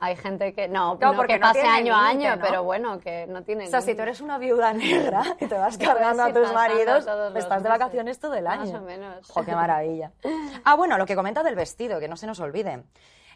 hay 0.00 0.16
gente 0.16 0.52
que 0.52 0.68
no, 0.68 0.96
no 1.00 1.14
porque 1.14 1.34
que 1.34 1.40
pase 1.40 1.62
año 1.62 1.94
a 1.94 2.08
año, 2.08 2.34
pero 2.40 2.62
bueno, 2.64 2.98
que 3.00 3.26
no 3.26 3.42
tiene 3.42 3.66
O 3.66 3.70
sea, 3.70 3.80
si 3.80 3.94
tú 3.94 4.02
eres 4.02 4.20
una 4.20 4.38
viuda 4.38 4.72
negra 4.72 5.22
y 5.40 5.46
te 5.46 5.56
vas 5.56 5.78
cargando 5.78 6.22
a 6.24 6.32
tus 6.32 6.52
maridos, 6.52 7.06
estás 7.36 7.62
de 7.62 7.68
vacaciones 7.68 8.18
todo 8.18 8.34
el 8.34 8.46
año. 8.46 8.72
Más 8.72 8.82
o 8.82 8.84
menos. 8.84 9.30
Jo, 9.30 9.44
qué 9.44 9.54
maravilla. 9.54 10.12
Ah, 10.64 10.76
bueno, 10.76 10.96
lo 10.98 11.06
que 11.06 11.14
comenta 11.14 11.42
del 11.42 11.54
vestido, 11.54 12.00
que 12.00 12.08
no 12.08 12.16
se 12.16 12.26
nos 12.26 12.40
olvide. 12.40 12.84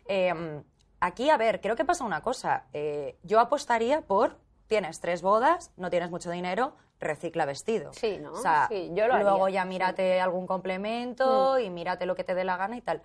Eh, 0.07 0.62
aquí, 1.00 1.31
a 1.31 1.37
ver, 1.37 1.61
creo 1.61 1.77
que 1.77 1.85
pasa 1.85 2.05
una 2.05 2.23
cosa. 2.23 2.65
Eh, 2.73 3.19
yo 3.23 3.41
apostaría 3.41 4.00
por, 4.00 4.38
tienes 4.67 5.00
tres 5.00 5.21
bodas, 5.23 5.73
no 5.77 5.91
tienes 5.91 6.11
mucho 6.11 6.31
dinero, 6.31 6.75
recicla 7.00 7.45
vestido. 7.45 7.93
Sí, 7.93 8.19
¿no? 8.19 8.33
O 8.33 8.37
sea, 8.37 8.67
Sí, 8.69 8.91
yo 8.95 9.07
lo 9.07 9.15
haría, 9.15 9.31
luego 9.31 9.49
ya 9.49 9.62
sí. 9.62 9.69
mírate 9.69 10.21
algún 10.21 10.47
complemento 10.47 11.59
y 11.59 11.71
mírate 11.71 12.07
lo 12.07 12.15
que 12.15 12.25
te 12.25 12.35
dé 12.35 12.45
la 12.45 12.57
gana 12.57 12.77
y 12.77 12.81
tal. 12.81 13.03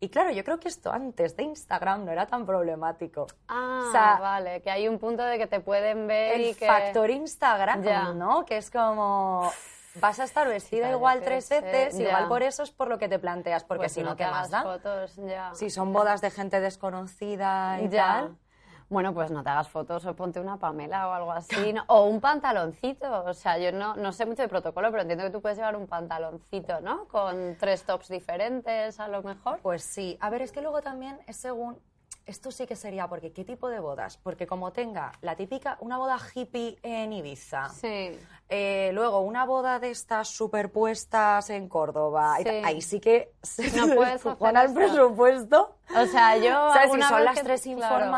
Y 0.00 0.10
claro, 0.10 0.30
yo 0.30 0.44
creo 0.44 0.60
que 0.60 0.68
esto 0.68 0.92
antes 0.92 1.36
de 1.36 1.42
Instagram 1.42 2.04
no 2.04 2.12
era 2.12 2.26
tan 2.26 2.46
problemático. 2.46 3.26
Ah, 3.48 3.84
O 3.88 3.90
sea, 3.92 4.18
vale, 4.20 4.62
que 4.62 4.70
hay 4.70 4.86
un 4.86 4.98
punto 4.98 5.24
de 5.24 5.38
que 5.38 5.46
te 5.48 5.58
pueden 5.60 6.06
ver 6.06 6.40
y 6.40 6.50
el 6.50 6.56
que... 6.56 6.66
factor 6.66 7.10
Instagram. 7.10 8.16
¿no? 8.16 8.44
Que 8.44 8.58
es 8.58 8.70
como 8.70 9.50
vas 10.00 10.20
a 10.20 10.24
estar 10.24 10.46
vestida 10.46 10.88
igual 10.90 11.22
tres 11.24 11.46
sé, 11.46 11.60
veces, 11.60 11.98
igual 11.98 12.28
por 12.28 12.42
eso 12.44 12.62
es 12.62 12.70
por 12.70 12.86
lo 12.88 12.98
que 12.98 13.08
te 13.08 13.18
planteas, 13.18 13.64
porque 13.64 13.82
Pues 13.84 13.92
si 13.92 14.02
no, 14.02 14.14
¿qué 14.14 14.26
más 14.26 14.50
da? 14.50 14.62
fotos, 14.62 15.16
ya. 15.16 15.52
Si 15.54 15.70
son 15.70 15.92
bodas 15.92 16.20
de 16.20 16.30
gente 16.30 16.60
desconocida 16.60 17.80
y 17.80 17.88
Ya. 17.88 18.04
tal. 18.06 18.36
Bueno, 18.90 19.12
pues 19.12 19.30
no 19.30 19.42
te 19.42 19.50
hagas 19.50 19.68
fotos 19.68 20.06
o 20.06 20.16
ponte 20.16 20.40
una 20.40 20.56
Pamela 20.56 21.08
o 21.08 21.12
algo 21.12 21.32
así. 21.32 21.72
¿no? 21.74 21.84
O 21.88 22.04
un 22.06 22.20
pantaloncito. 22.20 23.24
O 23.24 23.34
sea, 23.34 23.58
yo 23.58 23.70
no, 23.72 23.94
no 23.96 24.12
sé 24.12 24.24
mucho 24.24 24.42
de 24.42 24.48
protocolo, 24.48 24.90
pero 24.90 25.02
entiendo 25.02 25.24
que 25.24 25.30
tú 25.30 25.42
puedes 25.42 25.58
llevar 25.58 25.76
un 25.76 25.86
pantaloncito, 25.86 26.80
¿no? 26.80 27.06
Con 27.08 27.56
tres 27.58 27.84
tops 27.84 28.08
diferentes, 28.08 28.98
a 28.98 29.08
lo 29.08 29.22
mejor. 29.22 29.58
Pues 29.60 29.84
sí. 29.84 30.16
A 30.20 30.30
ver, 30.30 30.42
es 30.42 30.52
que 30.52 30.62
luego 30.62 30.80
también 30.80 31.18
es 31.26 31.36
según. 31.36 31.78
Esto 32.24 32.50
sí 32.50 32.66
que 32.66 32.76
sería, 32.76 33.08
porque 33.08 33.32
¿qué 33.32 33.42
tipo 33.42 33.70
de 33.70 33.80
bodas? 33.80 34.18
Porque 34.18 34.46
como 34.46 34.70
tenga 34.70 35.12
la 35.22 35.34
típica, 35.34 35.78
una 35.80 35.96
boda 35.96 36.18
hippie 36.34 36.78
en 36.82 37.10
Ibiza, 37.14 37.70
Sí. 37.70 38.18
eh, 38.50 38.90
luego 38.92 39.20
una 39.20 39.46
boda 39.46 39.78
de 39.78 39.90
estas 39.90 40.28
superpuestas 40.28 41.48
en 41.48 41.70
Córdoba, 41.70 42.36
Sí. 42.42 42.48
ahí 42.48 42.82
sí 42.82 43.00
que 43.00 43.32
se 43.42 43.74
No 43.74 43.94
puedes 43.94 44.24
hacer 44.26 44.56
el 44.56 44.74
presupuesto. 44.74 45.76
O 45.96 46.04
sea, 46.06 46.36
yo. 46.36 46.66
O 46.68 46.72
sea, 46.74 46.82
si 46.88 47.00
son 47.00 47.16
vez 47.16 47.24
las 47.24 47.38
que- 47.38 47.44
tres 47.44 47.62
claro. 47.62 48.10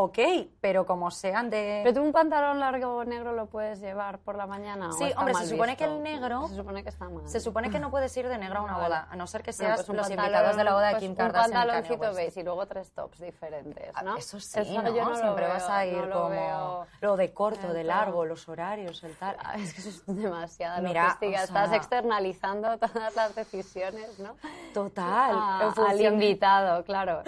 Ok, 0.00 0.18
pero 0.60 0.86
como 0.86 1.10
sean 1.10 1.50
de... 1.50 1.80
Pero 1.82 1.94
tú 2.00 2.02
un 2.06 2.12
pantalón 2.12 2.60
largo 2.60 3.04
negro 3.04 3.32
lo 3.32 3.46
puedes 3.46 3.80
llevar 3.80 4.18
por 4.20 4.36
la 4.36 4.46
mañana. 4.46 4.90
¿o 4.90 4.92
Sí, 4.92 5.10
hombre, 5.16 5.34
se 5.34 5.46
supone 5.48 5.76
que 5.76 5.84
visto? 5.86 5.96
el 5.98 6.02
negro- 6.04 6.46
Se 6.48 6.54
supone 6.54 6.82
que 6.84 6.88
está 6.90 7.08
mal. 7.08 7.28
Se 7.28 7.40
supone 7.40 7.68
que 7.70 7.80
no 7.80 7.90
puedes 7.90 8.16
ir 8.16 8.28
de 8.28 8.38
negro 8.38 8.60
a 8.60 8.62
una 8.62 8.74
Vale. 8.74 8.84
boda, 8.84 9.08
a 9.10 9.16
no 9.16 9.26
ser 9.26 9.42
que 9.42 9.50
Bueno, 9.50 9.64
seas 9.74 9.76
pues 9.80 9.88
un 9.88 9.96
los 9.96 10.08
invitados 10.10 10.56
de 10.56 10.64
la 10.64 10.72
boda 10.72 10.86
de 10.86 10.92
pues 10.92 11.02
Kim 11.02 11.10
Un 11.10 11.16
Kardashian 11.16 11.50
Kanye 11.52 11.66
pantaloncito 11.72 12.14
beige 12.14 12.40
y 12.40 12.42
luego 12.44 12.66
tres 12.66 12.92
tops 12.92 13.18
diferentes, 13.20 13.92
¿no? 14.04 14.12
Ah, 14.12 14.18
Eso 14.18 14.38
sí, 14.40 14.60
Eso 14.60 14.82
¿no? 14.82 14.94
yo 14.94 15.04
no 15.04 15.16
Siempre 15.16 15.48
vas 15.48 15.66
veo, 15.66 15.76
a 15.76 15.86
ir 15.86 15.96
no 15.98 16.06
lo 16.06 16.14
como 16.14 16.28
veo. 16.30 16.86
lo 17.00 17.16
de 17.16 17.32
corto, 17.32 17.72
de 17.72 17.84
largo, 17.84 18.24
los 18.24 18.48
horarios, 18.48 19.02
el 19.04 19.16
tal. 19.16 19.36
Ah, 19.44 19.54
Es 19.56 19.74
que 19.74 19.80
eso 19.80 19.88
es 19.90 20.06
demasiada 20.06 20.80
Mira, 20.80 21.04
logística. 21.04 21.40
o 21.40 21.44
Estás 21.44 21.68
sea- 21.70 21.76
externalizando 21.76 22.78
todas 22.78 23.16
las 23.16 23.34
decisiones, 23.34 24.18
¿no? 24.20 24.36
Total. 24.72 25.34
Al 25.88 26.00
invitado, 26.00 26.84
claro. 26.84 27.22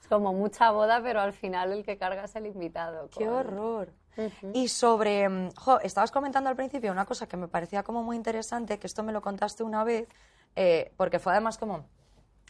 Es 0.00 0.08
como 0.08 0.32
mucha 0.32 0.70
boda, 0.70 1.00
pero 1.02 1.20
al 1.20 1.32
final 1.32 1.72
el 1.72 1.84
que 1.84 1.96
carga 1.96 2.13
el 2.34 2.46
invitado. 2.46 3.08
Qué 3.10 3.24
con- 3.26 3.34
horror. 3.34 3.92
Y 4.52 4.68
sobre, 4.68 5.28
mm, 5.28 5.50
jo, 5.56 5.80
estabas 5.80 6.12
comentando 6.12 6.48
al 6.48 6.56
principio 6.56 6.92
una 6.92 7.04
cosa 7.04 7.26
que 7.26 7.36
me 7.36 7.48
parecía 7.48 7.82
como 7.82 8.02
muy 8.04 8.16
interesante, 8.16 8.78
que 8.78 8.86
esto 8.86 9.02
me 9.02 9.12
lo 9.12 9.20
contaste 9.20 9.64
una 9.64 9.82
vez, 9.82 10.08
eh, 10.54 10.92
porque 10.96 11.18
fue 11.18 11.32
además 11.32 11.58
como 11.58 11.86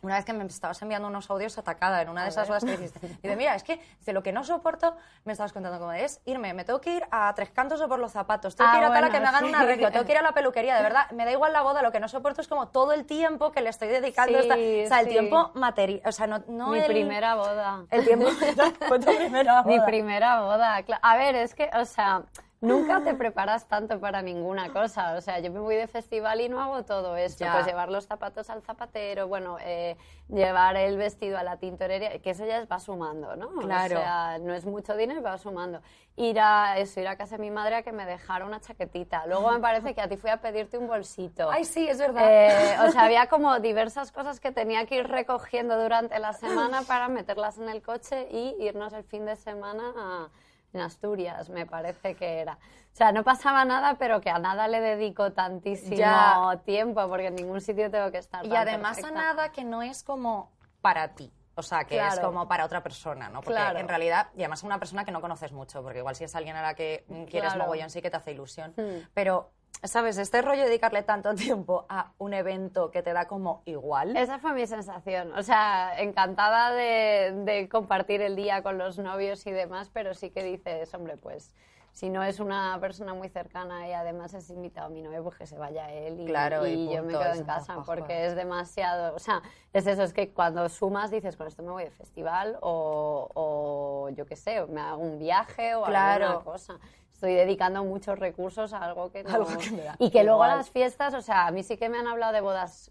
una 0.04 0.16
vez 0.16 0.24
que 0.24 0.32
me 0.32 0.44
estabas 0.44 0.80
enviando 0.82 1.08
unos 1.08 1.30
audios 1.30 1.56
atacada 1.58 2.02
en 2.02 2.08
una 2.08 2.22
de 2.22 2.28
esas 2.28 2.46
bodas 2.48 2.64
que 2.64 2.72
dijiste. 2.76 3.00
Y 3.22 3.28
de 3.28 3.36
mira, 3.36 3.54
es 3.54 3.62
que 3.62 3.80
de 4.04 4.12
lo 4.12 4.22
que 4.22 4.32
no 4.32 4.44
soporto, 4.44 4.96
me 5.24 5.32
estabas 5.32 5.52
contando 5.52 5.78
como 5.78 5.92
es 5.92 6.20
irme, 6.26 6.52
me 6.54 6.64
tengo 6.64 6.80
que 6.80 6.94
ir 6.96 7.04
a 7.10 7.32
tres 7.34 7.50
cantos 7.50 7.80
o 7.80 7.88
por 7.88 7.98
los 7.98 8.12
zapatos, 8.12 8.54
tengo 8.56 8.70
Ah, 8.70 8.74
que 8.74 8.78
ir 8.78 8.84
a 8.84 8.88
tal 8.88 8.96
a 8.96 9.00
bueno, 9.00 9.12
que 9.14 9.20
me 9.20 9.26
hagan 9.28 9.42
sí. 9.44 9.48
un 9.48 9.54
arreglo, 9.54 9.90
tengo 9.90 10.04
que 10.04 10.12
ir 10.12 10.18
a 10.18 10.22
la 10.22 10.32
peluquería, 10.32 10.76
de 10.76 10.82
verdad, 10.88 11.10
me 11.12 11.24
da 11.24 11.32
igual 11.32 11.52
la 11.52 11.62
boda, 11.62 11.82
lo 11.82 11.90
que 11.92 12.00
no 12.00 12.08
soporto 12.08 12.40
es 12.40 12.48
como 12.48 12.68
todo 12.68 12.92
el 12.92 13.06
tiempo 13.06 13.50
que 13.52 13.60
le 13.62 13.70
estoy 13.70 13.88
dedicando 13.88 14.38
esta- 14.38 14.54
Sí, 14.54 14.82
o 14.84 14.88
sea, 14.88 15.00
el 15.00 15.06
sí. 15.06 15.12
tiempo 15.12 15.50
material, 15.54 16.02
o 16.04 16.12
sea, 16.12 16.26
no, 16.26 16.42
no 16.48 16.68
Mi 16.68 16.80
el, 16.80 16.86
primera 16.86 17.34
boda. 17.34 17.84
el 17.90 18.04
tiempo 18.04 18.26
fue 18.88 18.98
tu 18.98 19.06
primera 19.06 19.62
Mi 19.62 19.80
primera 19.80 20.40
boda. 20.42 20.82
A 21.02 21.16
ver, 21.16 21.34
es 21.36 21.54
que, 21.54 21.70
o 21.74 21.84
sea, 21.84 22.22
nunca 22.64 23.02
te 23.02 23.14
preparas 23.14 23.66
tanto 23.66 24.00
para 24.00 24.22
ninguna 24.22 24.72
cosa. 24.72 25.14
O 25.14 25.20
sea, 25.20 25.38
yo 25.38 25.50
me 25.52 25.60
voy 25.60 25.76
de 25.76 25.86
festival 25.86 26.40
y 26.40 26.48
no 26.48 26.60
hago 26.60 26.84
todo 26.84 27.16
esto. 27.16 27.44
Ya. 27.44 27.52
Pues 27.52 27.66
llevar 27.66 27.90
los 27.90 28.06
zapatos 28.06 28.50
al 28.50 28.62
zapatero, 28.62 29.28
bueno, 29.28 29.58
eh, 29.60 29.96
llevar 30.28 30.76
el 30.76 30.96
vestido 30.96 31.38
a 31.38 31.42
la 31.42 31.58
tintorería, 31.58 32.18
que 32.18 32.30
eso 32.30 32.46
ya 32.46 32.64
va 32.64 32.80
sumando, 32.80 33.36
¿no? 33.36 33.50
Claro. 33.60 33.96
O 33.96 34.00
sea, 34.00 34.38
no 34.38 34.54
es 34.54 34.64
mucho 34.64 34.96
dinero, 34.96 35.22
va 35.22 35.38
sumando. 35.38 35.80
Ir 36.16 36.38
a, 36.38 36.78
eso, 36.78 37.00
ir 37.00 37.08
a 37.08 37.16
casa 37.16 37.36
de 37.36 37.42
mi 37.42 37.50
madre 37.50 37.76
a 37.76 37.82
que 37.82 37.92
me 37.92 38.06
dejara 38.06 38.44
una 38.44 38.60
chaquetita. 38.60 39.26
Luego 39.26 39.50
me 39.50 39.58
parece 39.58 39.94
que 39.94 40.00
a 40.00 40.08
ti 40.08 40.16
fui 40.16 40.30
a 40.30 40.40
pedirte 40.40 40.78
un 40.78 40.86
bolsito. 40.86 41.50
Ay, 41.50 41.64
sí, 41.64 41.88
es 41.88 41.98
verdad. 41.98 42.22
Eh, 42.24 42.76
o 42.86 42.90
sea, 42.92 43.02
había 43.02 43.26
como 43.26 43.58
diversas 43.58 44.12
cosas 44.12 44.40
que 44.40 44.52
tenía 44.52 44.86
que 44.86 44.96
ir 44.96 45.08
recogiendo 45.08 45.80
durante 45.80 46.18
la 46.18 46.32
semana 46.32 46.82
para 46.82 47.08
meterlas 47.08 47.58
en 47.58 47.68
el 47.68 47.82
coche 47.82 48.28
y 48.30 48.56
irnos 48.60 48.92
el 48.92 49.04
fin 49.04 49.26
de 49.26 49.36
semana 49.36 49.92
a, 49.96 50.28
en 50.74 50.80
Asturias, 50.80 51.48
me 51.50 51.66
parece 51.66 52.14
que 52.16 52.40
era. 52.40 52.54
O 52.54 52.96
sea, 52.96 53.12
no 53.12 53.24
pasaba 53.24 53.64
nada, 53.64 53.96
pero 53.98 54.20
que 54.20 54.30
a 54.30 54.38
nada 54.38 54.68
le 54.68 54.80
dedico 54.80 55.32
tantísimo 55.32 55.96
Ya. 55.96 56.60
tiempo, 56.64 57.08
porque 57.08 57.28
en 57.28 57.36
ningún 57.36 57.60
sitio 57.60 57.90
tengo 57.90 58.10
que 58.10 58.18
estar. 58.18 58.44
Y 58.44 58.48
tan 58.50 58.68
además 58.68 58.96
perfecta. 58.96 59.18
a 59.20 59.22
nada 59.22 59.52
que 59.52 59.64
no 59.64 59.82
es 59.82 60.02
como 60.02 60.50
para 60.80 61.14
ti. 61.14 61.32
O 61.56 61.62
sea, 61.62 61.84
que 61.84 61.96
es 62.04 62.18
como 62.18 62.48
para 62.48 62.64
otra 62.64 62.82
persona, 62.82 63.28
¿no? 63.28 63.40
Porque 63.40 63.60
Claro. 63.60 63.78
en 63.78 63.86
realidad, 63.88 64.28
y 64.34 64.40
además 64.40 64.64
una 64.64 64.78
persona 64.80 65.04
que 65.04 65.12
no 65.12 65.20
conoces 65.20 65.52
mucho, 65.52 65.82
porque 65.84 65.98
igual 66.00 66.16
si 66.16 66.24
es 66.24 66.34
alguien 66.34 66.56
a 66.56 66.62
la 66.62 66.74
que 66.74 67.04
quieres 67.30 67.52
Claro. 67.52 67.60
mogollón 67.64 67.90
sí 67.90 68.02
que 68.02 68.10
te 68.10 68.16
hace 68.16 68.32
ilusión. 68.32 68.74
Hmm. 68.76 69.06
Pero, 69.14 69.50
¿sabes? 69.84 70.18
Este 70.18 70.42
rollo 70.42 70.62
de 70.62 70.68
dedicarle 70.68 71.02
tanto 71.02 71.34
tiempo 71.34 71.86
a 71.88 72.12
un 72.18 72.34
evento 72.34 72.90
que 72.90 73.02
te 73.02 73.12
da 73.12 73.26
como 73.26 73.62
igual. 73.66 74.16
Esa 74.16 74.38
fue 74.38 74.52
mi 74.52 74.66
sensación. 74.66 75.32
O 75.36 75.42
sea, 75.42 75.92
encantada 76.00 76.72
de, 76.72 77.32
de 77.44 77.68
compartir 77.68 78.20
el 78.22 78.36
día 78.36 78.62
con 78.62 78.78
los 78.78 78.98
novios 78.98 79.46
y 79.46 79.52
demás, 79.52 79.90
pero 79.92 80.14
sí 80.14 80.30
que 80.30 80.42
dices, 80.42 80.92
hombre, 80.94 81.16
pues 81.16 81.54
si 81.92 82.10
no 82.10 82.24
es 82.24 82.40
una 82.40 82.76
persona 82.80 83.14
muy 83.14 83.28
cercana 83.28 83.86
y 83.88 83.92
además 83.92 84.34
es 84.34 84.50
invitado 84.50 84.88
a 84.88 84.90
mi 84.90 85.00
novio, 85.00 85.22
pues 85.22 85.36
que 85.36 85.46
se 85.46 85.56
vaya 85.56 85.92
él 85.92 86.18
y, 86.22 86.24
Claro, 86.26 86.66
y 86.66 86.72
y 86.72 86.92
yo 86.92 87.04
me 87.04 87.12
quedo 87.12 87.34
en 87.34 87.44
casa 87.44 87.76
porque 87.86 88.02
joder. 88.14 88.30
es 88.30 88.34
demasiado. 88.34 89.14
O 89.14 89.20
sea, 89.20 89.42
es 89.72 89.86
eso, 89.86 90.02
es 90.02 90.12
que 90.12 90.32
cuando 90.32 90.68
sumas 90.68 91.12
dices, 91.12 91.36
con 91.36 91.46
esto 91.46 91.62
me 91.62 91.70
voy 91.70 91.84
de 91.84 91.90
festival 91.92 92.58
o, 92.62 93.28
o 93.34 94.08
yo 94.10 94.26
qué 94.26 94.34
sé, 94.34 94.66
me 94.66 94.80
hago 94.80 95.02
un 95.02 95.20
viaje 95.20 95.76
o 95.76 95.84
Claro. 95.84 96.26
alguna 96.26 96.44
cosa. 96.44 96.80
Estoy 97.14 97.34
dedicando 97.34 97.84
muchos 97.84 98.18
recursos 98.18 98.72
a 98.72 98.78
algo 98.78 99.10
que 99.10 99.22
no... 99.22 99.30
Algo 99.30 99.56
que 99.56 99.70
me 99.70 99.84
da 99.84 99.96
y 99.98 100.10
que 100.10 100.24
luego 100.24 100.38
igual. 100.44 100.58
las 100.58 100.68
fiestas, 100.68 101.14
o 101.14 101.22
sea, 101.22 101.46
a 101.46 101.50
mí 101.52 101.62
sí 101.62 101.76
que 101.78 101.88
me 101.88 101.96
han 101.96 102.08
hablado 102.08 102.32
de 102.32 102.40
bodas 102.40 102.90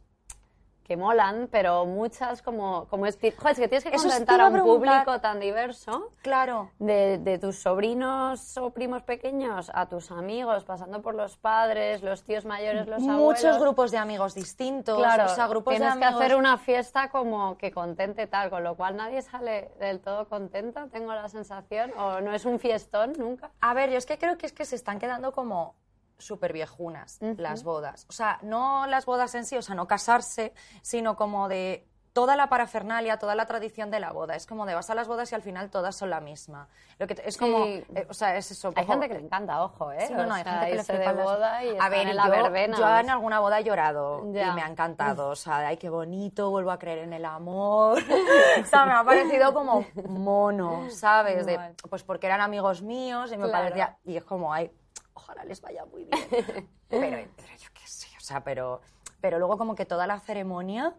que 0.83 0.97
molan, 0.97 1.47
pero 1.51 1.85
muchas 1.85 2.41
como, 2.41 2.87
como 2.89 3.05
es, 3.05 3.17
joder, 3.17 3.51
es 3.51 3.59
que 3.59 3.67
tienes 3.67 3.83
que 3.83 3.91
contentar 3.91 4.41
a 4.41 4.47
un 4.47 4.53
preguntar. 4.53 5.03
público 5.03 5.21
tan 5.21 5.39
diverso. 5.39 6.11
Claro. 6.21 6.71
De, 6.79 7.17
de 7.17 7.37
tus 7.39 7.59
sobrinos 7.59 8.57
o 8.57 8.71
primos 8.71 9.03
pequeños 9.03 9.71
a 9.73 9.87
tus 9.87 10.11
amigos, 10.11 10.63
pasando 10.65 11.01
por 11.01 11.15
los 11.15 11.37
padres, 11.37 12.01
los 12.03 12.23
tíos 12.23 12.45
mayores, 12.45 12.87
los 12.87 13.01
abuelos. 13.01 13.21
Muchos 13.21 13.59
grupos 13.59 13.91
de 13.91 13.97
amigos 13.97 14.33
distintos. 14.33 14.97
Claro, 14.97 15.25
o 15.25 15.29
sea, 15.29 15.47
grupos 15.47 15.75
tienes 15.75 15.93
de 15.93 15.99
que 15.99 16.05
hacer 16.05 16.35
una 16.35 16.57
fiesta 16.57 17.09
como 17.09 17.57
que 17.57 17.71
contente 17.71 18.27
tal, 18.27 18.49
con 18.49 18.63
lo 18.63 18.75
cual 18.75 18.97
nadie 18.97 19.21
sale 19.21 19.71
del 19.79 20.01
todo 20.01 20.27
contenta, 20.27 20.87
tengo 20.91 21.13
la 21.13 21.29
sensación, 21.29 21.91
o 21.97 22.21
no 22.21 22.33
es 22.33 22.45
un 22.45 22.59
fiestón 22.59 23.13
nunca. 23.17 23.51
A 23.61 23.73
ver, 23.73 23.89
yo 23.89 23.97
es 23.97 24.05
que 24.05 24.17
creo 24.17 24.37
que 24.37 24.45
es 24.45 24.53
que 24.53 24.65
se 24.65 24.75
están 24.75 24.99
quedando 24.99 25.31
como 25.31 25.75
súper 26.17 26.53
viejunas 26.53 27.19
las 27.37 27.63
bodas. 27.63 28.05
O 28.09 28.13
sea, 28.13 28.39
no 28.41 28.85
las 28.87 29.05
bodas 29.05 29.33
en 29.35 29.45
sí, 29.45 29.57
o 29.57 29.61
sea, 29.61 29.75
no 29.75 29.87
casarse, 29.87 30.53
sino 30.81 31.15
como 31.15 31.47
de 31.47 31.87
toda 32.13 32.35
la 32.35 32.47
parafernalia, 32.47 33.17
toda 33.17 33.33
la 33.33 33.47
tradición 33.47 33.89
de 33.89 33.99
la 33.99 34.11
boda. 34.11 34.35
Es 34.35 34.45
como 34.45 34.67
de 34.67 34.75
vas 34.75 34.87
a 34.91 34.93
las 34.93 35.07
bodas 35.07 35.31
y 35.31 35.35
al 35.35 35.41
final 35.41 35.71
todas 35.71 35.95
son 35.95 36.11
la 36.11 36.21
misma. 36.21 36.67
Lo 36.99 37.07
que 37.07 37.19
es 37.25 37.37
como, 37.39 37.65
Sí. 37.65 37.83
eh, 37.95 38.05
o 38.07 38.13
sea, 38.13 38.37
es 38.37 38.51
eso. 38.51 38.71
Hay 38.75 38.85
gente 38.85 39.07
que 39.07 39.15
le 39.15 39.21
encanta, 39.21 39.63
ojo, 39.63 39.91
¿eh? 39.91 40.05
Sí, 40.05 40.13
no, 40.13 40.31
hay 40.31 40.43
sea, 40.43 40.59
gente 40.61 40.85
que 40.85 40.93
le 40.99 41.05
las- 41.05 41.15
boda 41.15 41.63
y 41.63 41.75
A 41.75 41.89
ver, 41.89 42.07
en 42.07 42.15
la 42.15 42.25
yo, 42.27 42.31
verbena. 42.31 42.77
yo 42.77 42.97
en 42.99 43.09
alguna 43.09 43.39
boda 43.39 43.59
he 43.59 43.63
llorado 43.63 44.31
Ya. 44.31 44.49
y 44.49 44.51
me 44.51 44.61
ha 44.61 44.67
encantado. 44.67 45.29
O 45.29 45.35
sea, 45.35 45.57
ay, 45.67 45.77
qué 45.77 45.89
bonito, 45.89 46.51
vuelvo 46.51 46.69
a 46.69 46.77
creer 46.77 46.99
en 46.99 47.13
el 47.13 47.25
amor. 47.25 47.97
o 48.61 48.65
sea, 48.67 48.85
me 48.85 48.91
ha 48.91 49.03
parecido 49.03 49.51
como 49.51 49.83
mono, 50.07 50.87
¿sabes? 50.91 51.47
De, 51.47 51.59
pues 51.89 52.03
porque 52.03 52.27
eran 52.27 52.41
amigos 52.41 52.83
míos 52.83 53.31
y 53.31 53.37
me 53.37 53.45
Claro. 53.47 53.63
parecía... 53.63 53.97
Y 54.05 54.17
es 54.17 54.23
como, 54.23 54.53
ay, 54.53 54.69
ojalá 55.13 55.43
les 55.45 55.61
vaya 55.61 55.85
muy 55.85 56.05
bien. 56.05 56.19
pero, 56.89 57.29
pero 57.35 57.57
yo 57.57 57.69
qué 57.73 57.87
sé, 57.87 58.07
o 58.17 58.21
sea, 58.21 58.43
pero, 58.43 58.81
pero 59.21 59.39
luego 59.39 59.57
como 59.57 59.75
que 59.75 59.85
toda 59.85 60.07
la 60.07 60.19
ceremonia... 60.19 60.93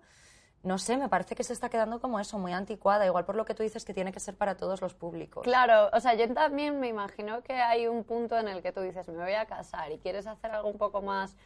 No 0.62 0.78
sé, 0.78 0.96
me 0.96 1.10
parece 1.10 1.34
que 1.34 1.44
se 1.44 1.52
está 1.52 1.68
quedando 1.68 2.00
como 2.00 2.18
eso, 2.18 2.38
muy 2.38 2.54
anticuada. 2.54 3.04
Igual 3.04 3.26
por 3.26 3.34
lo 3.36 3.44
que 3.44 3.54
tú 3.54 3.62
dices 3.62 3.84
que 3.84 3.92
tiene 3.92 4.12
que 4.12 4.18
ser 4.18 4.34
para 4.34 4.56
todos 4.56 4.80
los 4.80 4.94
públicos. 4.94 5.44
Claro, 5.44 5.90
o 5.92 6.00
sea, 6.00 6.14
yo 6.14 6.32
también 6.32 6.80
me 6.80 6.88
imagino 6.88 7.42
que 7.42 7.52
hay 7.52 7.86
un 7.86 8.02
punto 8.02 8.38
en 8.38 8.48
el 8.48 8.62
que 8.62 8.72
tú 8.72 8.80
dices, 8.80 9.06
me 9.08 9.22
voy 9.22 9.34
a 9.34 9.44
casar 9.44 9.92
y 9.92 9.98
quieres 9.98 10.26
hacer 10.26 10.52
algo 10.52 10.70
un 10.70 10.78
poco 10.78 11.02
más 11.02 11.36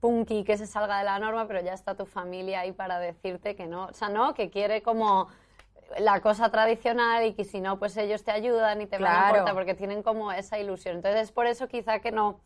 punky, 0.00 0.44
que 0.44 0.58
se 0.58 0.66
salga 0.66 0.98
de 0.98 1.04
la 1.04 1.18
norma, 1.18 1.46
pero 1.48 1.62
ya 1.62 1.72
está 1.72 1.94
tu 1.94 2.04
familia 2.04 2.60
ahí 2.60 2.72
para 2.72 2.98
decirte 2.98 3.56
que 3.56 3.66
no. 3.66 3.86
O 3.86 3.92
sea, 3.94 4.10
no, 4.10 4.34
que 4.34 4.50
quiere 4.50 4.82
como 4.82 5.28
la 5.98 6.20
cosa 6.20 6.50
tradicional 6.50 7.24
y 7.26 7.34
que 7.34 7.44
si 7.44 7.60
no, 7.60 7.78
pues 7.78 7.96
ellos 7.96 8.24
te 8.24 8.30
ayudan 8.32 8.80
y 8.80 8.86
te 8.86 8.98
van 8.98 9.04
a 9.06 9.14
Claro. 9.14 9.34
aportar 9.34 9.54
porque 9.54 9.74
tienen 9.74 10.02
como 10.02 10.32
esa 10.32 10.58
ilusión. 10.58 10.96
Entonces, 10.96 11.22
es 11.22 11.32
por 11.32 11.46
eso 11.46 11.68
quizá 11.68 12.00
que 12.00 12.12
no 12.12 12.40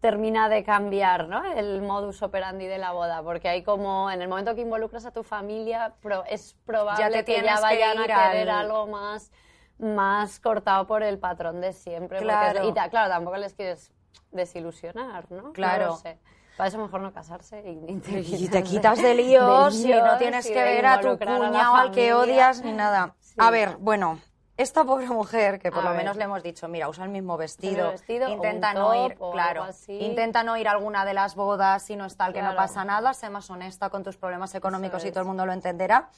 termina 0.00 0.48
de 0.48 0.62
cambiar 0.62 1.26
¿no? 1.28 1.44
el 1.54 1.80
modus 1.82 2.22
operandi 2.22 2.66
de 2.66 2.78
la 2.78 2.92
boda, 2.92 3.22
porque 3.22 3.48
hay 3.48 3.62
como, 3.62 4.10
en 4.10 4.20
el 4.22 4.28
momento 4.28 4.54
que 4.54 4.60
involucras 4.60 5.06
a 5.06 5.10
tu 5.10 5.22
familia, 5.22 5.94
pro- 6.02 6.24
es 6.28 6.54
probable 6.66 7.02
Ya 7.02 7.10
que 7.24 7.36
ya 7.42 7.56
que 7.56 7.60
vayan 7.62 7.98
a 7.98 8.04
querer 8.04 8.50
al- 8.50 8.66
algo 8.66 8.86
más 8.86 9.30
más 9.78 10.40
cortado 10.40 10.86
por 10.86 11.02
el 11.02 11.18
patrón 11.18 11.60
de 11.60 11.74
siempre. 11.74 12.18
porque- 12.18 12.24
Claro. 12.32 12.66
y 12.66 12.72
ta- 12.72 12.88
claro, 12.88 13.10
tampoco 13.10 13.36
les 13.36 13.52
quieres 13.52 13.92
desilusionar, 14.30 15.30
¿no? 15.30 15.52
Claro. 15.52 15.84
No 15.84 15.90
lo 15.92 15.96
sé. 15.96 16.18
Para 16.56 16.68
eso 16.68 16.78
mejor 16.78 17.02
no 17.02 17.12
casarse 17.12 17.60
y, 17.60 17.98
te, 18.00 18.20
Y 18.20 18.48
te 18.48 18.62
quitas 18.64 18.98
de 19.02 19.14
líos 19.14 19.74
y 19.76 19.88
no 19.92 20.16
tienes 20.16 20.46
y 20.46 20.52
que 20.52 20.62
ver 20.62 20.86
a 20.86 21.00
tu 21.00 21.18
cuñado 21.18 21.76
al 21.76 21.90
que 21.90 22.14
odias 22.14 22.62
ni 22.62 22.72
nada. 22.72 23.14
Sí. 23.20 23.34
A 23.38 23.50
ver, 23.50 23.76
bueno, 23.78 24.18
esta 24.56 24.84
pobre 24.84 25.06
mujer 25.08 25.58
que 25.58 25.70
por 25.70 25.80
A 25.80 25.84
lo 25.84 25.90
ver. 25.90 25.98
menos 25.98 26.16
le 26.16 26.24
hemos 26.24 26.42
dicho, 26.42 26.66
mira, 26.66 26.88
usa 26.88 27.04
el 27.04 27.10
mismo 27.10 27.36
vestido, 27.36 27.92
intenta 28.26 28.72
no 28.72 28.92
top 28.92 29.10
ir, 29.10 29.18
claro, 29.32 29.66
intenta 29.88 30.42
no 30.44 30.56
ir 30.56 30.68
a 30.68 30.70
alguna 30.70 31.04
de 31.04 31.12
las 31.12 31.34
bodas 31.34 31.82
si 31.82 31.94
no 31.94 32.06
es 32.06 32.16
tal 32.16 32.32
que 32.32 32.40
no 32.40 32.56
pasa 32.56 32.84
nada, 32.84 33.12
sé 33.12 33.28
más 33.28 33.50
honesta 33.50 33.90
con 33.90 34.02
tus 34.02 34.16
problemas 34.16 34.54
económicos 34.54 35.04
y 35.04 35.08
es. 35.08 35.12
todo 35.12 35.20
el 35.22 35.26
mundo 35.26 35.44
lo 35.44 35.52
entenderá. 35.52 36.08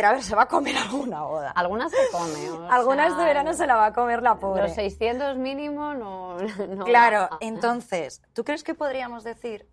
Pero 0.00 0.08
a 0.08 0.12
ver, 0.14 0.22
se 0.22 0.34
va 0.34 0.44
a 0.44 0.48
comer 0.48 0.74
alguna 0.78 1.24
boda. 1.24 1.50
Algunas 1.50 1.92
se 1.92 1.98
come. 2.10 2.50
o 2.52 2.70
Algunas 2.70 3.08
sea, 3.08 3.18
de 3.18 3.24
verano 3.26 3.52
se 3.52 3.66
la 3.66 3.76
va 3.76 3.84
a 3.84 3.92
comer 3.92 4.22
la 4.22 4.36
pobre. 4.36 4.62
Los 4.62 4.72
600 4.72 5.36
mínimo 5.36 5.92
no. 5.92 6.38
no 6.68 6.86
Claro, 6.86 7.28
entonces, 7.40 8.22
¿tú 8.32 8.42
crees 8.42 8.64
que 8.64 8.72
podríamos 8.72 9.24
decir, 9.24 9.68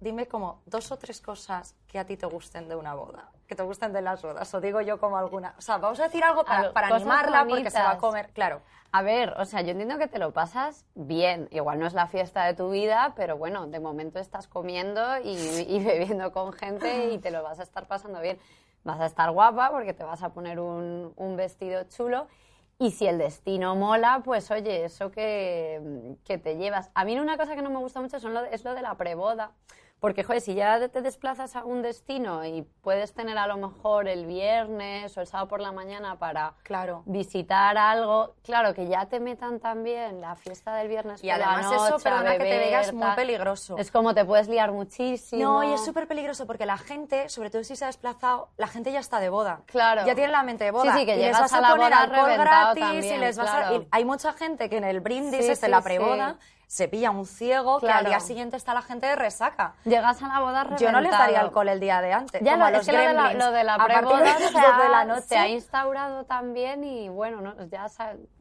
dime 0.00 0.26
como 0.26 0.60
dos 0.66 0.90
o 0.90 0.96
tres 0.96 1.20
cosas 1.20 1.76
que 1.86 2.00
a 2.00 2.04
ti 2.04 2.16
te 2.16 2.26
gusten 2.26 2.68
de 2.68 2.74
una 2.74 2.94
boda, 2.94 3.30
que 3.46 3.54
te 3.54 3.62
gusten 3.62 3.92
de 3.92 4.02
las 4.02 4.20
bodas, 4.22 4.52
o 4.52 4.60
digo 4.60 4.80
yo 4.80 4.98
como 4.98 5.18
alguna, 5.18 5.54
o 5.56 5.60
sea, 5.60 5.78
vamos 5.78 6.00
a 6.00 6.04
decir 6.04 6.24
algo 6.24 6.42
para, 6.42 6.72
animarla 6.74 7.46
porque 7.48 7.70
se 7.70 7.80
va 7.80 7.92
a 7.92 7.98
comer, 7.98 8.30
claro. 8.32 8.62
A 8.90 9.02
ver, 9.02 9.34
o 9.38 9.44
sea, 9.44 9.60
yo 9.60 9.70
entiendo 9.70 9.98
que 9.98 10.08
te 10.08 10.18
lo 10.18 10.32
pasas 10.32 10.84
bien. 10.96 11.46
Igual 11.52 11.78
no 11.78 11.86
es 11.86 11.94
la 11.94 12.08
fiesta 12.08 12.44
de 12.46 12.54
tu 12.54 12.70
vida, 12.70 13.12
pero 13.14 13.38
bueno, 13.38 13.68
de 13.68 13.78
momento 13.78 14.18
estás 14.18 14.48
comiendo 14.48 15.16
y, 15.22 15.36
y 15.68 15.78
bebiendo 15.78 16.32
con 16.32 16.52
gente 16.52 17.12
y 17.12 17.18
te 17.18 17.30
lo 17.30 17.44
vas 17.44 17.60
a 17.60 17.62
estar 17.62 17.86
pasando 17.86 18.20
bien. 18.20 18.40
Vas 18.84 19.00
a 19.00 19.06
estar 19.06 19.30
guapa 19.30 19.70
porque 19.70 19.92
te 19.92 20.04
vas 20.04 20.22
a 20.22 20.32
poner 20.32 20.60
un, 20.60 21.12
un 21.16 21.36
vestido 21.36 21.84
chulo. 21.84 22.26
Y 22.78 22.92
si 22.92 23.06
el 23.06 23.18
destino 23.18 23.76
mola, 23.76 24.22
pues 24.24 24.50
oye, 24.50 24.84
eso 24.86 25.10
que, 25.10 26.16
que 26.24 26.38
te 26.38 26.56
llevas. 26.56 26.90
A 26.94 27.04
mí 27.04 27.18
una 27.18 27.36
cosa 27.36 27.54
que 27.54 27.60
no 27.60 27.68
me 27.68 27.78
gusta 27.78 28.00
mucho 28.00 28.18
son 28.18 28.32
lo 28.32 28.44
es 28.44 28.64
lo 28.64 28.74
de 28.74 28.80
la 28.80 28.96
preboda. 28.96 29.52
Porque, 30.00 30.24
joder, 30.24 30.40
si 30.40 30.54
ya 30.54 30.88
te 30.88 31.02
desplazas 31.02 31.56
a 31.56 31.64
un 31.64 31.82
destino 31.82 32.44
y 32.46 32.62
puedes 32.80 33.12
tener 33.12 33.36
a 33.36 33.46
lo 33.46 33.58
mejor 33.58 34.08
el 34.08 34.24
viernes 34.24 35.16
o 35.16 35.20
el 35.20 35.26
sábado 35.26 35.48
por 35.48 35.60
la 35.60 35.72
mañana 35.72 36.18
para 36.18 36.54
Claro. 36.62 37.02
visitar 37.04 37.76
algo, 37.76 38.34
claro, 38.42 38.72
que 38.72 38.88
ya 38.88 39.06
te 39.06 39.20
metan 39.20 39.60
también 39.60 40.22
la 40.22 40.36
fiesta 40.36 40.74
del 40.76 40.88
viernes 40.88 41.22
Y 41.22 41.28
por 41.28 41.34
además 41.42 41.66
eso, 41.72 41.90
noche, 41.90 42.02
perdona 42.04 42.32
que 42.32 42.38
te 42.38 42.44
beber, 42.44 42.64
diga, 42.66 42.80
es 42.80 42.92
muy 42.94 43.10
peligroso. 43.14 43.76
Es 43.76 43.90
como 43.90 44.14
te 44.14 44.24
puedes 44.24 44.48
liar 44.48 44.72
muchísimo. 44.72 45.42
No, 45.42 45.64
y 45.64 45.74
es 45.74 45.84
súper 45.84 46.08
peligroso 46.08 46.46
porque 46.46 46.64
la 46.64 46.78
gente, 46.78 47.28
sobre 47.28 47.50
todo 47.50 47.62
si 47.62 47.76
se 47.76 47.84
ha 47.84 47.88
desplazado, 47.88 48.48
la 48.56 48.68
gente 48.68 48.92
ya 48.92 49.00
está 49.00 49.20
de 49.20 49.28
boda. 49.28 49.60
Claro. 49.66 50.06
Ya 50.06 50.14
tiene 50.14 50.32
la 50.32 50.42
mente 50.42 50.64
de 50.64 50.70
boda. 50.70 50.92
Sí, 50.94 51.00
sí, 51.00 51.04
que 51.06 51.12
y 51.12 51.16
les 51.16 51.24
llegas 51.26 51.40
vas 51.42 51.52
a 51.52 51.58
a, 51.58 51.60
la 51.60 51.68
poner 51.70 51.84
boda 51.90 52.02
alcohol 52.02 52.32
gratis 52.38 53.04
y 53.04 53.16
les 53.18 53.36
vas 53.36 53.50
a... 53.50 53.74
y 53.74 53.86
hay 53.90 54.04
mucha 54.06 54.32
gente 54.32 54.70
que 54.70 54.78
en 54.78 54.84
el 54.84 55.00
brindis, 55.00 55.44
Sí, 55.44 55.52
este, 55.52 55.66
sí, 55.66 55.70
la 55.70 55.82
sí. 55.82 55.88
Se 56.70 56.86
pilla 56.86 57.10
un 57.10 57.26
ciego 57.26 57.80
que 57.80 57.90
al 57.90 58.04
día 58.04 58.20
siguiente 58.20 58.56
está 58.56 58.74
la 58.74 58.82
gente 58.82 59.04
de 59.04 59.16
resaca. 59.16 59.74
Llegas 59.84 60.22
a 60.22 60.28
la 60.28 60.38
boda 60.38 60.62
reventado. 60.62 60.88
Yo 60.88 60.92
no 60.92 61.00
les 61.00 61.10
daría 61.10 61.40
alcohol 61.40 61.68
el 61.68 61.80
día 61.80 62.00
de 62.00 62.12
antes. 62.12 62.40
Ya 62.42 62.52
como 62.52 62.62
lo, 62.62 62.66
a 62.66 62.70
los 62.70 62.80
es 62.82 62.86
que 62.86 62.92
lo 62.92 63.08
de 63.08 63.12
la, 63.12 63.34
lo 63.34 63.50
de 63.50 63.64
la 63.64 63.84
preboda 63.84 64.38
de 64.38 64.48
se, 64.48 64.58
ha, 64.58 64.78
de 64.78 64.88
la 64.88 65.04
noche. 65.04 65.22
se 65.22 65.36
ha 65.36 65.48
instaurado 65.48 66.26
también 66.26 66.84
y 66.84 67.08
bueno, 67.08 67.40
no, 67.40 67.54
ya 67.66 67.88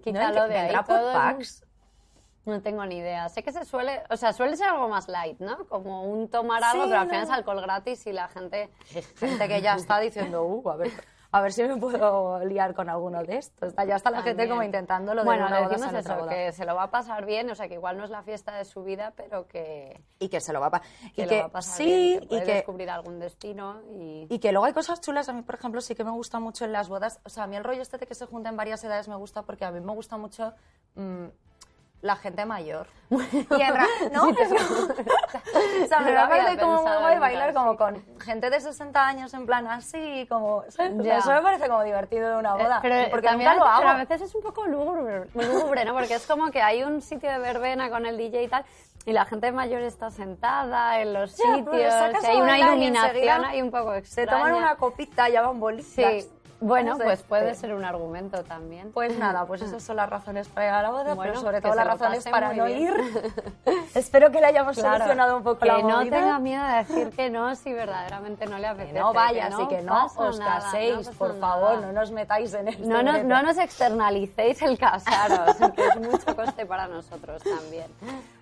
¿No? 0.05 0.47
de. 0.47 1.45
No 2.45 2.61
tengo 2.61 2.85
ni 2.85 2.97
idea. 2.97 3.29
Sé 3.29 3.41
que 3.41 3.51
se 3.51 3.65
suele, 3.65 4.03
o 4.11 4.15
sea, 4.15 4.31
suele 4.31 4.55
ser 4.57 4.69
algo 4.69 4.87
más 4.89 5.07
light, 5.07 5.39
¿no? 5.39 5.65
Como 5.67 6.03
un 6.03 6.29
tomar 6.29 6.63
algo, 6.63 6.83
Sí, 6.83 6.89
pero 6.89 7.01
al 7.01 7.07
final 7.07 7.21
no. 7.21 7.33
es 7.33 7.35
alcohol 7.35 7.61
gratis 7.61 8.05
y 8.05 8.13
la 8.13 8.27
gente... 8.27 8.69
Gente 9.19 9.47
que 9.47 9.61
ya 9.61 9.73
está 9.73 9.99
diciendo, 9.99 10.43
uh, 10.43 10.69
a 10.69 10.75
ver, 10.75 10.91
a 11.31 11.41
ver 11.41 11.53
si 11.53 11.63
me 11.63 11.77
puedo 11.77 12.43
liar 12.45 12.73
con 12.73 12.89
alguno 12.89 13.23
de 13.23 13.37
estos. 13.37 13.75
Ya 13.87 13.95
está 13.95 14.09
la 14.09 14.23
gente 14.23 14.49
como 14.49 14.63
intentando 14.63 15.13
lo 15.13 15.21
de 15.21 15.25
bueno, 15.25 15.45
una 15.47 15.59
boda 15.59 15.69
decimos 15.69 15.93
eso, 15.93 16.15
boda. 16.17 16.29
que 16.29 16.51
se 16.51 16.65
lo 16.65 16.75
va 16.75 16.83
a 16.83 16.91
pasar 16.91 17.25
bien, 17.25 17.49
o 17.51 17.55
sea, 17.55 17.67
que 17.67 17.75
igual 17.75 17.97
no 17.97 18.03
es 18.03 18.09
la 18.09 18.23
fiesta 18.23 18.51
de 18.55 18.65
su 18.65 18.83
vida, 18.83 19.13
pero 19.15 19.47
que, 19.47 20.01
Y 20.19 20.29
que 20.29 20.41
se 20.41 20.53
lo 20.53 20.59
va 20.59 20.67
a, 20.67 20.71
pa- 20.71 20.81
que 21.13 21.21
y 21.21 21.25
lo 21.25 21.29
que 21.29 21.39
va 21.41 21.45
a 21.45 21.51
pasar 21.51 21.77
sí, 21.77 21.85
bien, 21.85 22.27
que 22.27 22.35
y 22.35 22.43
que 22.43 22.53
descubrir 22.55 22.89
algún 22.89 23.19
destino 23.19 23.81
y... 23.91 24.25
Y 24.29 24.39
que 24.39 24.51
luego 24.51 24.65
hay 24.65 24.73
cosas 24.73 25.01
chulas, 25.01 25.29
a 25.29 25.33
mí, 25.33 25.43
por 25.43 25.55
ejemplo, 25.55 25.81
sí 25.81 25.93
que 25.93 26.03
me 26.03 26.11
gusta 26.11 26.39
mucho 26.39 26.65
en 26.65 26.71
las 26.73 26.89
bodas. 26.89 27.19
O 27.23 27.29
sea, 27.29 27.43
a 27.43 27.47
mí 27.47 27.55
el 27.55 27.63
rollo 27.63 27.81
este 27.81 27.97
de 27.99 28.07
que 28.07 28.15
se 28.15 28.25
junten 28.25 28.57
varias 28.57 28.83
edades 28.83 29.07
me 29.07 29.15
gusta 29.15 29.43
porque 29.43 29.65
a 29.65 29.71
mí 29.71 29.79
me 29.81 29.93
gusta 29.93 30.17
mucho 30.17 30.53
mm, 30.95 31.25
la 32.01 32.15
gente 32.15 32.45
mayor. 32.45 32.87
y 33.09 33.61
en 33.61 33.73
¿no? 34.13 34.21
Como- 34.21 34.33
o 35.83 35.87
sea, 35.87 35.99
me 35.99 36.13
parece 36.13 36.57
como 36.57 36.83
muy 36.83 36.97
guay 36.97 37.19
bailar 37.19 37.49
sí. 37.49 37.55
como 37.55 37.75
con 37.75 38.03
gente 38.19 38.49
de 38.49 38.61
60 38.61 39.07
años 39.07 39.33
en 39.33 39.45
plan 39.45 39.67
así, 39.67 40.25
como... 40.29 40.63
Ya. 41.01 41.17
eso 41.17 41.31
me 41.31 41.41
parece 41.41 41.67
como 41.67 41.83
divertido 41.83 42.29
de 42.29 42.37
una 42.37 42.53
boda. 42.53 42.77
Eh, 42.77 42.79
pero 42.81 43.09
porque 43.11 43.27
también 43.27 43.49
nunca 43.51 43.63
lo 43.65 43.69
hago. 43.69 43.79
pero 43.81 43.89
a 43.91 43.97
veces 43.97 44.21
es 44.21 44.35
un 44.35 44.41
poco 44.41 44.65
lúgubre, 44.65 45.25
lúgubre, 45.33 45.85
¿no? 45.85 45.93
Porque 45.93 46.13
es 46.15 46.25
como 46.27 46.51
que 46.51 46.61
hay 46.61 46.83
un 46.83 47.01
sitio 47.01 47.29
de 47.31 47.39
verbena 47.39 47.89
con 47.89 48.05
el 48.05 48.17
DJ 48.17 48.43
y 48.43 48.47
tal, 48.47 48.63
y 49.05 49.13
la 49.13 49.25
gente 49.25 49.51
mayor 49.51 49.81
está 49.81 50.11
sentada 50.11 50.99
en 50.99 51.13
los 51.13 51.35
Ya, 51.35 51.55
sitios, 51.55 51.93
y 52.23 52.25
hay 52.27 52.41
una 52.41 52.59
iluminación 52.59 53.45
ahí 53.45 53.61
un 53.61 53.71
poco 53.71 53.91
Se 53.93 53.97
extraña. 53.99 54.31
toman 54.31 54.53
una 54.55 54.75
copita, 54.75 55.29
ya 55.29 55.41
van 55.41 55.59
bolitas. 55.59 56.23
Sí, 56.23 56.29
bueno, 56.61 56.91
No 56.91 56.97
sé. 56.97 57.03
pues 57.05 57.23
puede 57.23 57.51
Eh, 57.51 57.55
ser 57.55 57.73
un 57.73 57.83
argumento 57.85 58.43
también. 58.43 58.91
Pues 58.91 59.17
nada, 59.17 59.45
pues 59.45 59.61
esas 59.61 59.81
son 59.81 59.95
las 59.95 60.09
razones 60.09 60.47
para 60.49 60.67
ir 60.67 60.73
a 60.73 60.81
la 60.83 60.89
boda, 60.89 61.13
Bueno, 61.15 61.21
pero 61.33 61.39
sobre 61.41 61.57
que 61.57 61.61
todo 61.63 61.75
las 61.75 61.87
razones 61.87 62.27
para 62.27 62.53
no 62.53 62.67
ir. 62.67 62.93
Espero 63.95 64.31
que 64.31 64.39
le 64.41 64.47
hayamos 64.47 64.75
Claro, 64.77 64.97
solucionado 64.97 65.37
un 65.37 65.43
poco 65.43 65.59
que 65.59 65.65
la 65.67 65.79
no 65.79 65.97
movida. 65.97 66.17
tenga 66.17 66.39
miedo 66.39 66.63
de 66.65 66.73
decir 66.77 67.09
que 67.11 67.29
no 67.29 67.55
si 67.55 67.73
verdaderamente 67.73 68.45
no 68.45 68.55
le 68.57 68.63
Que 68.63 68.67
apetece. 68.67 68.99
no 68.99 69.13
vayas 69.13 69.53
y 69.59 69.67
que 69.67 69.81
no 69.81 70.05
os 70.05 70.39
nada, 70.39 70.59
caséis, 70.61 71.07
no 71.07 71.13
por 71.13 71.35
nada. 71.35 71.39
favor, 71.39 71.79
no 71.81 71.91
nos 71.91 72.11
metáis 72.11 72.53
en 72.53 72.67
esto. 72.67 72.85
No 72.87 73.01
nos, 73.03 73.23
no 73.23 73.41
nos 73.43 73.57
externalicéis 73.57 74.61
el 74.61 74.77
casaros, 74.77 75.55
que 75.75 75.87
es 75.87 75.95
mucho 75.99 76.35
coste 76.35 76.65
para 76.65 76.87
nosotros 76.87 77.41
también. 77.43 77.87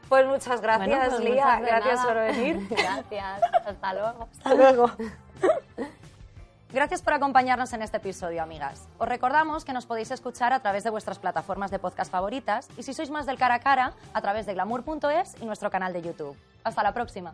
Pues 0.10 0.25
muchas 0.25 0.62
gracias, 0.62 0.88
Bueno, 0.88 1.10
pues 1.10 1.19
Lía, 1.19 1.45
muchas 1.45 1.62
gracias 1.62 1.95
nada. 1.95 2.08
por 2.08 2.15
venir. 2.15 2.67
Gracias, 2.69 3.41
hasta 3.65 3.93
luego. 3.93 4.27
Hasta 4.38 4.53
luego. 4.53 4.91
Gracias 6.71 7.01
por 7.01 7.13
acompañarnos 7.13 7.71
en 7.71 7.82
este 7.82 7.97
episodio, 7.97 8.43
amigas. 8.43 8.89
Os 8.97 9.08
recordamos 9.08 9.63
que 9.63 9.71
nos 9.71 9.86
podéis 9.86 10.12
escuchar 10.12 10.51
a 10.51 10.60
través 10.60 10.84
de 10.84 10.89
vuestras 10.89 11.17
plataformas 11.17 11.71
de 11.71 11.80
podcast 11.80 12.12
favoritas 12.12 12.67
y 12.77 12.84
si 12.84 12.93
sois 12.93 13.10
más 13.10 13.25
del 13.25 13.38
cara 13.38 13.56
a 13.56 13.60
cara, 13.60 13.93
a 14.13 14.21
través 14.21 14.45
de 14.45 14.53
glamour.es 14.53 15.36
y 15.41 15.45
nuestro 15.45 15.71
canal 15.71 15.93
de 15.93 16.01
YouTube. 16.01 16.36
Hasta 16.65 16.84
la 16.84 16.93
próxima. 16.93 17.34